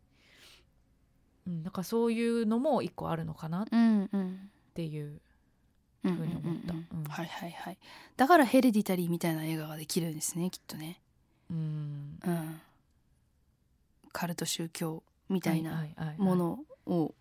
[1.46, 5.20] うん、なんかそういうのも一個あるのかなっうんうんていう
[6.04, 6.72] うんふうに思った。
[6.72, 7.78] うんうんはいはいはい。
[8.16, 11.00] だからヘレディタリーみたいな映画ができるんですねきっとね。
[11.50, 12.18] うん。
[12.24, 12.60] うん。
[14.12, 15.84] カルト宗教みたいな
[16.16, 17.14] ものを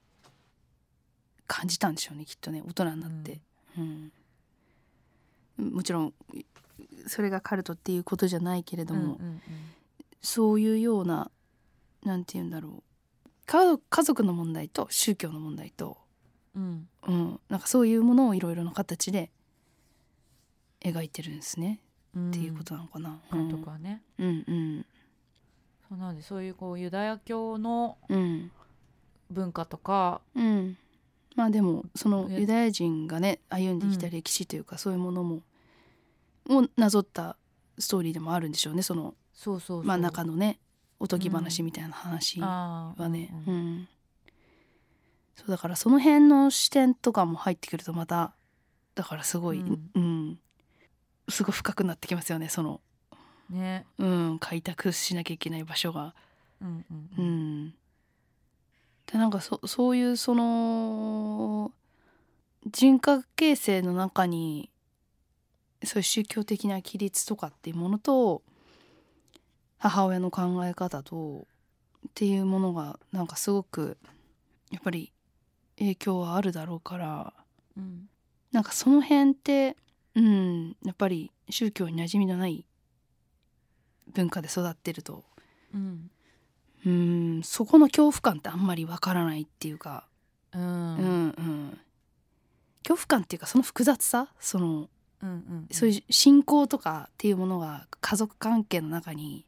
[1.47, 3.41] 感じたんでしょうねきっとね大人になって、
[3.77, 4.11] うん。
[5.57, 6.13] もちろん
[7.07, 9.41] それがカルトっていうことじゃないけれども、うんうん
[10.27, 11.29] そういうような
[12.03, 12.83] なんて言うんだろう。
[13.45, 15.99] 家族家族の問題と宗教の問題と、
[16.55, 16.87] うん。
[17.07, 19.29] うん、なんかそういうものをいろいろな形で
[20.81, 21.79] 描いてるんですね、
[22.15, 22.29] うん。
[22.31, 23.19] っていうことなのかな。
[23.31, 24.43] 監督はね、うん。
[24.47, 24.85] うん
[25.87, 28.51] そうなんでそういうこうユダヤ教のうん。
[29.29, 30.77] 文化とかうん
[31.35, 32.39] まあでもそのね。
[32.39, 35.41] ユダヤ人がね歩んできた歴史というか、そういうものも
[36.49, 37.37] をなぞった
[37.77, 38.81] ストーリーでもあるんでしょうね。
[38.81, 40.59] そのそうそうまあ中のね
[40.99, 43.75] おとぎ話みたいな話はね、ううん。
[43.81, 43.87] ん。
[45.35, 48.33] そうだからその辺の視点とかも入ってくるとまた
[48.95, 50.29] だからすごい、ううん。
[50.29, 50.39] ん
[51.27, 52.79] すごい深くなってきますよねその、
[53.49, 53.85] ね。
[53.97, 56.15] うん、開拓しなきゃいけない場所が。
[56.61, 56.85] うん。
[57.17, 57.73] うん、
[59.11, 61.71] でなんかそそういうその
[62.65, 64.69] 人格形成の中に
[65.83, 68.41] そういう宗教的な規律とかっていうものと
[69.77, 71.45] 母親の考え方と
[72.07, 73.97] っていうものがなんかすごく
[74.71, 75.11] やっぱり
[75.77, 77.33] 影響はあるだろうから
[77.77, 78.09] うん
[78.51, 79.75] なんかその辺って
[80.15, 82.65] うんやっぱり宗教に馴染みのない
[84.13, 85.23] 文化で育ってると
[85.73, 86.09] うん。
[86.85, 87.41] うん。
[87.43, 90.07] そこの恐怖感ってあんまりわからないっていうか、
[90.53, 90.61] うん。
[90.61, 91.79] うんうん。
[92.83, 94.27] 恐怖感っていうかその複雑さ？
[94.39, 94.89] その
[95.21, 99.45] うんうんそういう信仰とかっていうものが家族関係の中に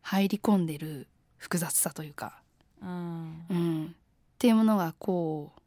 [0.00, 2.40] 入り込んでる複雑さというか、
[2.82, 3.44] うん。
[3.50, 3.88] うん、っ
[4.38, 5.60] ていうものがこう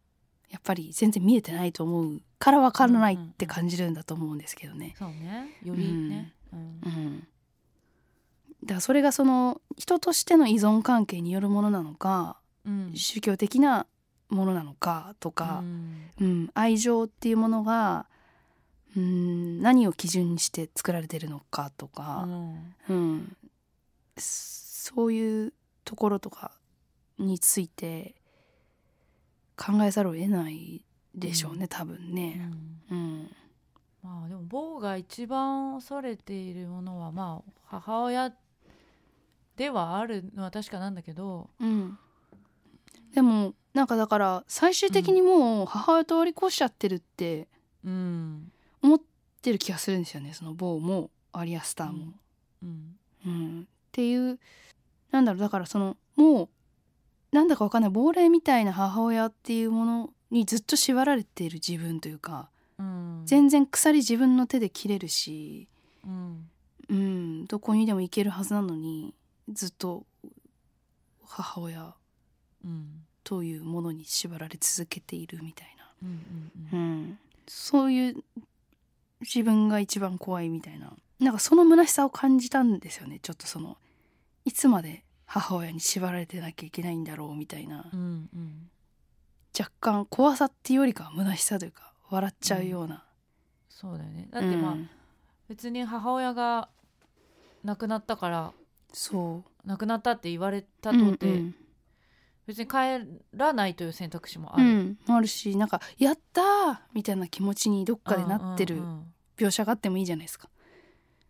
[0.51, 4.95] やっぱり全然見えてないと思うからわからないって感じるんだと思うんですけどね。
[4.97, 5.57] そうね。
[5.63, 6.33] よりね。
[6.51, 6.81] うん。
[6.85, 7.27] うん、
[8.63, 12.91] だからそれがその人としての依存関係によるものなのかうん。
[12.95, 13.85] 宗教的な
[14.29, 16.09] ものなのかとかう、ん。
[16.21, 18.05] うん愛情っていうものが、
[18.95, 22.75] うん、何を基準にして作られてるのかとうか、ん。
[22.89, 23.35] うん。
[24.17, 25.53] そういう
[25.83, 26.51] ところとか
[27.17, 28.15] について
[29.57, 31.67] 考えざるを得ないでしょうね、うん。
[31.67, 32.35] 多分うね。
[32.35, 32.81] ん。
[32.91, 33.31] うん。
[34.03, 38.31] まあでも坊が一番恐れているものはまあ母親
[39.57, 41.97] ではあるのは確かなんだけどうん、
[43.13, 47.47] でもなんかだから最終的にもう母親と割り越しちゃってるって
[47.83, 48.51] うん
[48.81, 48.99] 思っ
[49.41, 50.33] てる気がするんですよね。
[50.33, 52.13] そのボーもアリアスターも。
[52.61, 52.95] うん。
[53.25, 54.39] うん、っていう
[55.11, 55.41] なんだろう。
[55.41, 63.23] だからそのもうなんだかわかんない亡霊みたいな母親っていうものにずっと縛られている自分というかうん。
[63.25, 65.67] 全然鎖自分の手で切れるし、
[66.05, 66.49] うん。
[66.89, 69.13] うん、どこにでも行けるはずなのに
[69.49, 70.05] ずっと
[71.25, 71.93] 母親
[72.63, 75.73] うんというものに縛られ続けているみたい
[76.03, 78.15] うんうんな、うん、そういう
[79.21, 80.91] 自分が一番怖いみたいな。
[81.19, 83.19] なんかその虚しさを感じたんですよね。
[83.21, 83.77] ちょっとその
[84.43, 87.89] いつまで母親に縛られてなきゃいけないんだろうみたいな。
[87.93, 88.69] うんうん。
[89.57, 93.05] 若干怖さっていうよりかは虚しさというか笑っちゃうような、
[93.69, 94.27] そうだよね。
[94.31, 94.89] だってまあうん。
[95.47, 96.67] 別に母親が
[97.63, 98.53] 亡くなったから
[98.93, 101.55] そ亡くなったって言われたうとて、うん
[102.45, 102.75] 別に帰
[103.31, 110.49] らないという選択肢もある、うんうんあるしなんか「やったー!」みたいな気持ちにどっかでなってるうん描写があってもいいじゃないですか。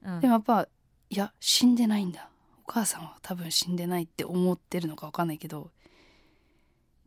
[0.02, 0.14] うん。
[0.16, 0.68] うんでもやっぱ
[1.10, 2.30] いや死んでないんだ。
[2.66, 5.72] お母さんは多分死んでないって思ってるのか分かんないけど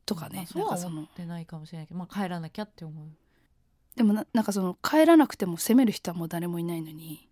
[0.04, 3.08] とかね、まあそうはなんかその思ってないかもしれないけど、まあ、帰らなきゃって思う。
[3.96, 7.28] でもななんかその帰らなくても責める人はもう誰もいないのに、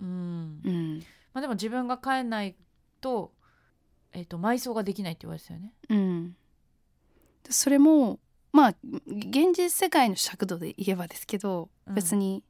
[0.00, 0.60] うん。
[0.64, 1.02] うん
[1.32, 2.56] まあでも自分が帰んない
[3.00, 3.32] と,、
[4.12, 5.72] えっと埋葬ができないって言われてたよね。
[5.88, 6.36] うん、
[7.44, 8.18] でそれも
[8.52, 8.74] まあ
[9.06, 11.94] 現実世界の尺度で言えばですけど、うん。
[11.94, 12.42] 別に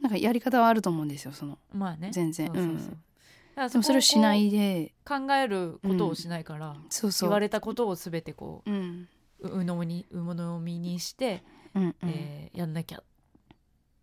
[0.00, 1.58] なんかやり方はあると思うんですよその。
[1.72, 2.10] まあね。
[2.12, 2.52] 全然。
[2.52, 4.94] でもそれをしないで。
[5.04, 7.28] 考えることをしないから、そうそう。
[7.28, 9.08] 言われたことを全てこうん。
[9.40, 11.44] うううのみにうのみにして、
[11.74, 11.94] うんうん。
[12.04, 13.04] えーやんなきゃっ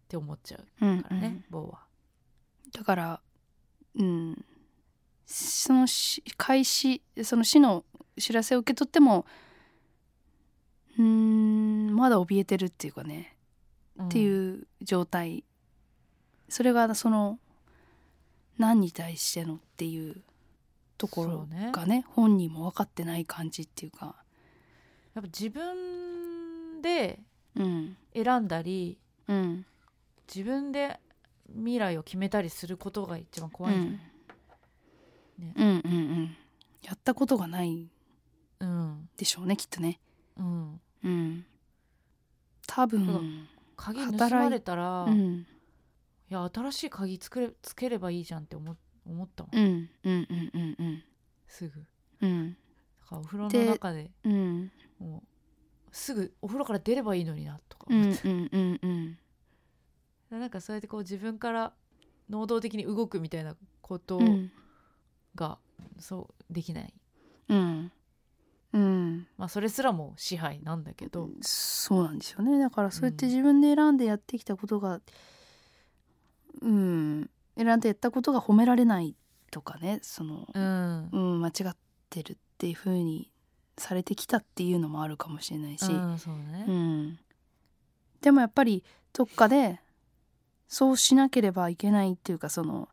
[0.08, 1.46] て思っちゃううんからね、うん。
[1.50, 1.80] 坊は。
[2.72, 3.22] だから
[3.98, 4.46] うん。
[5.26, 7.84] そのし開始その死の
[8.18, 9.26] 知らせを受け取っても
[10.98, 13.36] うーんまだ怯えてるっていうかね。
[14.02, 15.44] ってういう状態、
[16.50, 17.40] それがその
[18.58, 20.22] 何に対してのっていう
[20.98, 22.06] ところそうねがね。
[22.10, 24.16] 本人も分かってない感じっていうか。
[25.16, 27.20] やっぱ自分で
[27.56, 27.98] うん。
[28.14, 29.66] 選んだりうん。
[30.34, 31.00] 自分で
[31.56, 33.76] 未来を決めたりすることが一番怖い。
[33.76, 34.00] ん。
[35.40, 36.38] じゃない、うんうんうん。
[36.84, 37.90] やったことがない
[38.60, 40.00] うんでしょうねきっとね。
[40.38, 40.82] うん。
[41.04, 41.46] うん。
[42.68, 45.48] 多う分鍵盗まれたら、いうん。
[46.30, 48.76] や新しい鍵作れつければいいじゃんって思
[49.06, 51.04] 思ったもん、うんうんうんうんうん。
[51.48, 51.86] すぐ。
[52.22, 52.58] うん。
[53.02, 54.72] だからお風呂での中でうん。
[55.00, 55.28] もう
[55.92, 59.18] すぐお風呂から出ればいいのになとかうん思って、うんうんうん
[60.30, 61.74] なんかそうやってこう自分から
[62.30, 64.52] 能動的に動くみたいなことうん。
[65.36, 65.58] が、
[66.00, 66.94] そうできない。
[67.50, 67.92] うん。
[68.74, 69.28] うん。
[69.38, 72.60] まあそれすらも支配なんだけど、そうなんですよね。
[72.60, 73.32] だからそうやってうん。
[73.32, 75.00] 自分で選んでやってきたことが
[76.62, 77.30] うん。
[77.56, 79.16] 選んでやったことが褒められない
[79.52, 80.00] とかね。
[80.02, 81.10] その、うん。
[81.12, 81.76] うん、間違っ
[82.10, 83.32] てるっていう風に
[83.78, 86.16] されてきたっていうのもあるかもしれないし、うん
[86.52, 87.20] ね、うん、
[88.22, 89.80] でもやっぱりどっかで
[90.68, 92.90] そうしなければいけないっていうかその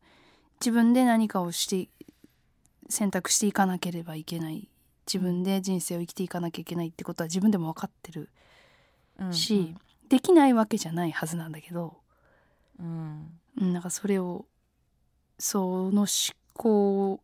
[0.60, 1.90] 自分で何かをして
[2.88, 4.68] 選択していかなければいけない。
[5.06, 8.30] 自分で人生を生きていかなきゃいけないってことは自分でも分かってる
[9.18, 9.74] うんし、
[10.08, 11.96] できないわけじゃないはずなんだけど、
[12.78, 13.38] うん。
[13.60, 14.46] うん、なんかそれを
[15.38, 16.06] その思
[16.54, 17.20] 考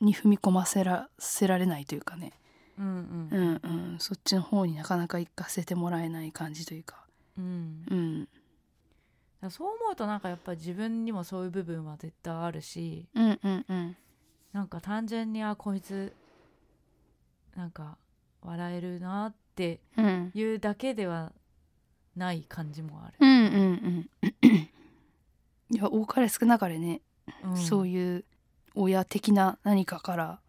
[0.00, 2.32] に踏み込ませらせられないというかね、
[2.78, 7.04] うんううんんうん、そっちの方になかなか行かせてもらえない感じというか、
[7.36, 7.84] うん。
[7.90, 8.28] うん、
[9.50, 13.96] そう思うとなんかやっぱ自分にもそういう部分は絶対あるしうんうんうん。
[14.52, 16.12] なんか単純にあこいつ
[17.54, 17.98] なんか
[18.42, 20.30] 笑えるなってうん。
[20.34, 21.32] いうだけでは
[22.16, 24.08] ない感じもある、うんうん
[24.42, 24.68] うん。
[25.70, 27.00] いや多かれ少なかれね、
[27.44, 27.56] うん。
[27.56, 28.24] そういう
[28.74, 30.40] 親的な何かから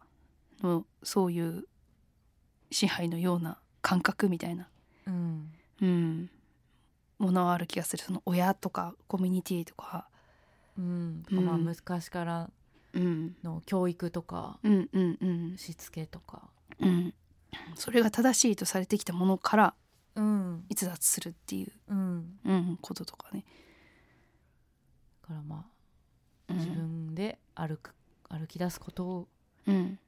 [0.62, 1.64] のそういう
[2.70, 4.68] 支配のような感覚みたいな、
[5.06, 5.52] うん。
[5.80, 6.30] うん、
[7.20, 8.02] ものはある気がする。
[8.02, 10.08] その親とかコミュニティとか、
[10.78, 11.22] うん。
[11.30, 11.44] うん。
[11.44, 12.50] まあ昔から
[12.92, 15.56] うん、の教育とかうんうんうん。
[15.58, 16.48] しつけとか。
[16.80, 17.14] うん。
[17.74, 19.74] それが正しいとされてきたものから
[20.16, 20.64] うん。
[20.70, 22.38] 逸脱するっていう、うん。
[22.44, 23.44] うん、こととかね、
[25.22, 25.66] だからま
[26.48, 26.56] うん。
[26.56, 27.94] あ自分で歩く
[28.28, 29.28] 歩き出すことを
[29.66, 29.98] うん。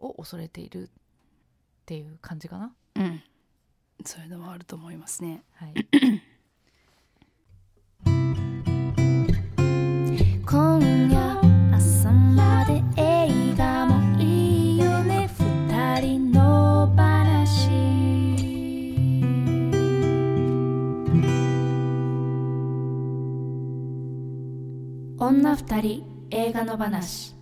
[0.00, 0.90] を恐れているっ
[1.86, 2.74] ていう感じかな。
[2.96, 3.22] うん、
[4.04, 5.44] そういうのはあると思いますね。
[5.54, 5.74] はい
[25.64, 27.34] 二人映画の話。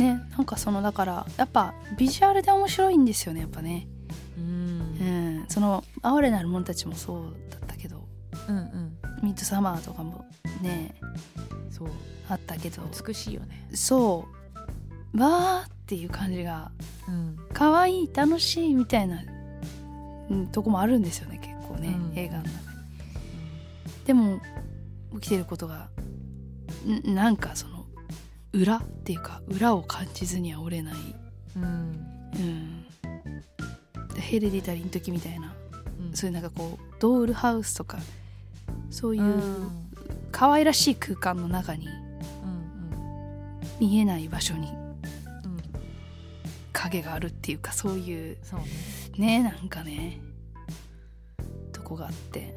[0.00, 3.86] ねなんかそのだからやっぱビジュアルで面白いんですよねやっぱね。
[4.36, 4.44] うん。
[5.00, 5.04] う
[5.44, 8.04] ん、その「哀れなる者たち」もそうだったけど。
[8.48, 8.93] うんうん
[9.24, 10.24] 「ミッドサマー」とかも
[10.62, 10.94] ね
[11.70, 11.88] そう。
[12.28, 12.82] あったけど。
[13.06, 13.68] 美しいよね。
[13.74, 14.26] そ
[15.14, 15.20] う。
[15.20, 16.70] わーっていう感じが
[17.08, 17.38] うん。
[17.52, 19.22] 可愛い楽しいみたいな、
[20.30, 22.18] うん、とこもあるんですよね結構ね、うん。
[22.18, 22.56] 映画の中に。
[24.06, 24.40] でも
[25.14, 25.88] 起きてることが
[26.86, 27.84] んなんかその
[28.52, 30.94] 裏っていうか裏を感じずには折れない、
[31.56, 31.62] うん。
[32.34, 32.86] うん、
[34.14, 35.54] でヘレディタリーの時みたいな
[36.00, 36.16] うん。
[36.16, 37.98] そういうなんかこうドールハウスとか
[38.90, 39.70] そういううん。
[40.32, 41.90] 可愛らしい空間の中にう
[43.82, 45.62] ん見えない場所にうんうん
[46.72, 48.36] 影があるっていうかそういう
[49.16, 49.38] ね。
[49.38, 50.20] ねなんかね
[51.72, 52.54] とこがあって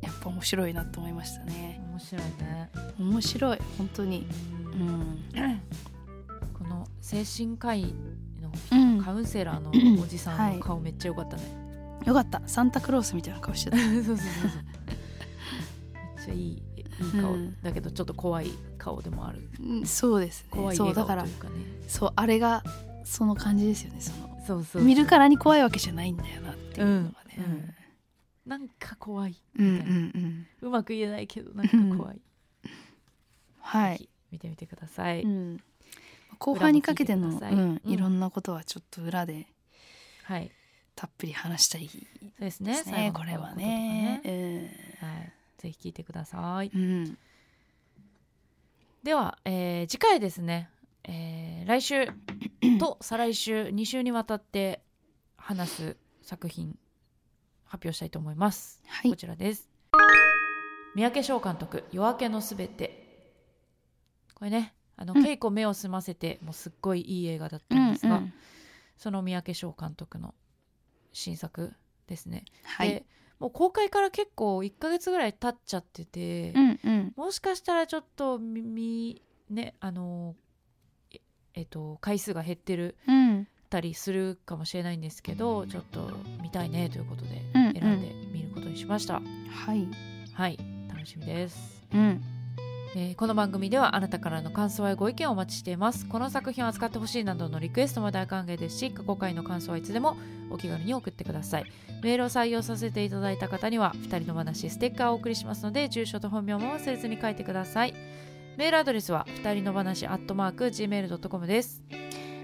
[0.00, 1.80] やっぱ面白いなと思いましたね。
[1.90, 2.70] 面白いね。
[2.98, 4.26] 面白い本当に。
[4.72, 4.88] ううん。
[4.90, 5.22] ん
[6.58, 7.94] この精神科医
[8.40, 9.02] のうん。
[9.02, 11.42] カウンセラーのおじさんの顔めっちゃ良かったね、
[12.04, 12.42] よかった。
[12.46, 13.76] サンタクロースみたいな顔してた。
[13.80, 14.26] そうそうそうそう
[16.30, 17.60] いいいい顔、うん。
[17.62, 19.48] だけどちょっと怖い顔でもある。
[19.60, 20.48] うんそうですね。
[20.50, 21.26] 怖い顔というかね。
[21.88, 22.62] そうあれが
[23.04, 24.00] その感じですよね。
[24.00, 27.74] そのそうそう見るからに怖いわけじゃないんだよなっていうのがね、うん
[28.46, 30.28] なんか怖いうん、うんみたいな。
[30.28, 32.20] うんうまく言えないけどなんか怖い、
[33.60, 35.60] はい、見てみてください、うん、
[36.38, 37.30] 後半にかけての
[37.84, 37.96] いい。
[37.96, 39.46] ろんなことはちょっと裏で
[40.24, 40.50] はい。
[40.96, 41.96] たっぷり話したいでそ
[42.38, 42.74] うですね。
[42.74, 44.20] すねこれはこととかね。
[45.00, 46.70] はい、ぜひ聞いてください。
[46.74, 47.18] うん、うん、
[49.02, 50.70] では、えー次回ですね、
[51.04, 52.06] えー来週
[52.78, 54.82] と 再来週2週にわたって
[55.36, 56.78] 話す作品
[57.64, 59.10] 発表したいと思います、はい。
[59.10, 59.68] こちらです。
[60.94, 63.06] 三宅翔監督「夜明けのすべて」
[64.34, 65.22] これねあの、うん。
[65.22, 68.32] 稽古目を澄ませてもうすっごいいい映画だったうんんですが、うん。
[68.96, 70.34] その三宅翔監督の
[71.12, 71.74] 新作
[72.06, 72.88] ですね、はい。
[72.88, 73.06] で
[73.40, 77.12] もう公開から結構1ヶ月ぐらい経っちゃってて、うんうん。
[77.16, 80.36] もしかしたらちょっと耳ねあの
[81.10, 81.20] え
[81.54, 83.48] えっと回数が減ってるうん。
[83.70, 86.10] たりするかもしれないんですけどちょっと
[86.42, 87.72] 見たいねということでうんうん。
[87.72, 89.88] 選んで見ることにしました、はい。
[90.34, 90.58] はい。
[90.88, 92.39] 楽しみです、うん
[92.96, 96.06] えーこの番組ではあなたからの感想やご意見をお待ちしています。
[96.06, 100.16] この作品を扱ってほしいなどのリクエストも大歓迎ですし過去回の感想はいつでも
[100.50, 101.66] お気軽に送ってください。
[102.02, 107.94] メールを採用させていただいた方には2人の話ステッカーをお送りしますので住所と本名も忘れずに書いてください。
[108.56, 111.82] メールアドレスは2人の話アットマーク Gmail.com です。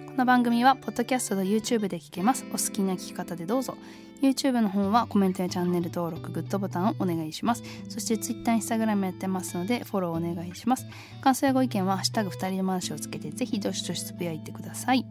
[0.07, 2.47] この番組はポッドキャストと YouTube で聞けます。
[2.51, 3.76] お好きな聞き方でどうぞ。
[4.23, 7.62] YouTube の方はコメントやチャンネル登録グッドボタンをお願いします。
[7.89, 10.87] そして Twitter、Instagram やってますのでフォローお願いします。
[11.21, 15.05] 感想やご意見は「ハッシュタグ二人の話」をつけてぜひどしどしつぶやいてください。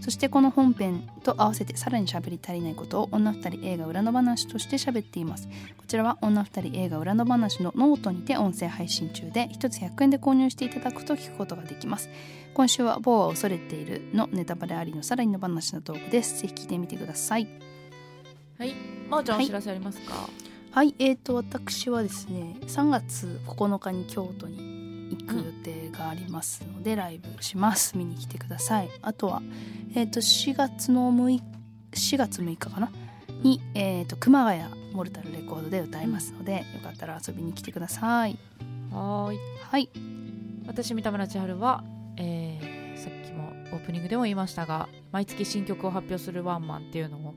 [0.00, 5.48] そしてこの本編と合わせてさらに喋り足りないことを女二人映画裏の話として喋っています。
[5.76, 12.08] こちらは女二人映画裏の話のノートにて音声配信中で1つ100円で購入していただくと聞くことができます。
[12.54, 16.40] 今週は「某は恐れている」のネタバレありのさらにの話のトークです。
[16.42, 17.71] ぜひ聞いてみてください。
[18.62, 18.74] はい。
[19.10, 19.46] まおちゃんはい。
[19.46, 20.28] お知らせありますか、
[20.70, 20.94] はい。
[21.00, 27.98] えーと私はですね3月9日に京都に行く予定がありますので、ライブします。
[27.98, 28.88] 見に来てください。
[29.02, 29.42] あとは
[29.96, 31.42] えーと4月の6日
[31.90, 32.92] 4月6日かな？
[33.42, 38.38] に、えー、と熊谷モルタルレコードで歌いますので、よかったら遊びに来てください。
[38.92, 39.38] はーい。
[39.60, 39.90] はい。
[40.68, 41.82] 私三田村千春は、
[42.16, 47.34] えーさっきもオープニングでも言いましたが毎月新曲を発表するワンマンっていうのを、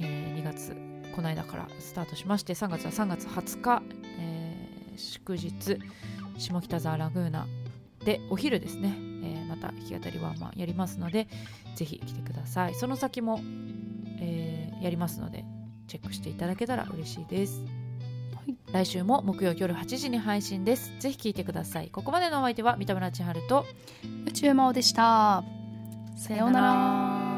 [0.00, 0.76] えー2月
[1.14, 3.82] この間からスタートしまして3月は3月20日、
[4.18, 5.78] えー祝日
[6.38, 7.46] 下北沢ラグーナ
[8.04, 11.28] でお昼ですね、えーまた弾き語りワンマンやりますので
[11.74, 12.74] ぜひ来てください。
[12.74, 13.40] その先も、
[14.20, 15.44] えーやりますので
[15.88, 17.60] チェックしていただけたら嬉しいです、
[18.34, 18.56] はい。
[18.72, 20.92] 来週も木曜夜8時に配信です。
[21.00, 21.88] ぜひ聞いてください。
[21.88, 23.66] ここまでのお相手は三田村千春と
[24.26, 25.44] 宇宙魔王でした。
[26.16, 27.29] さようなら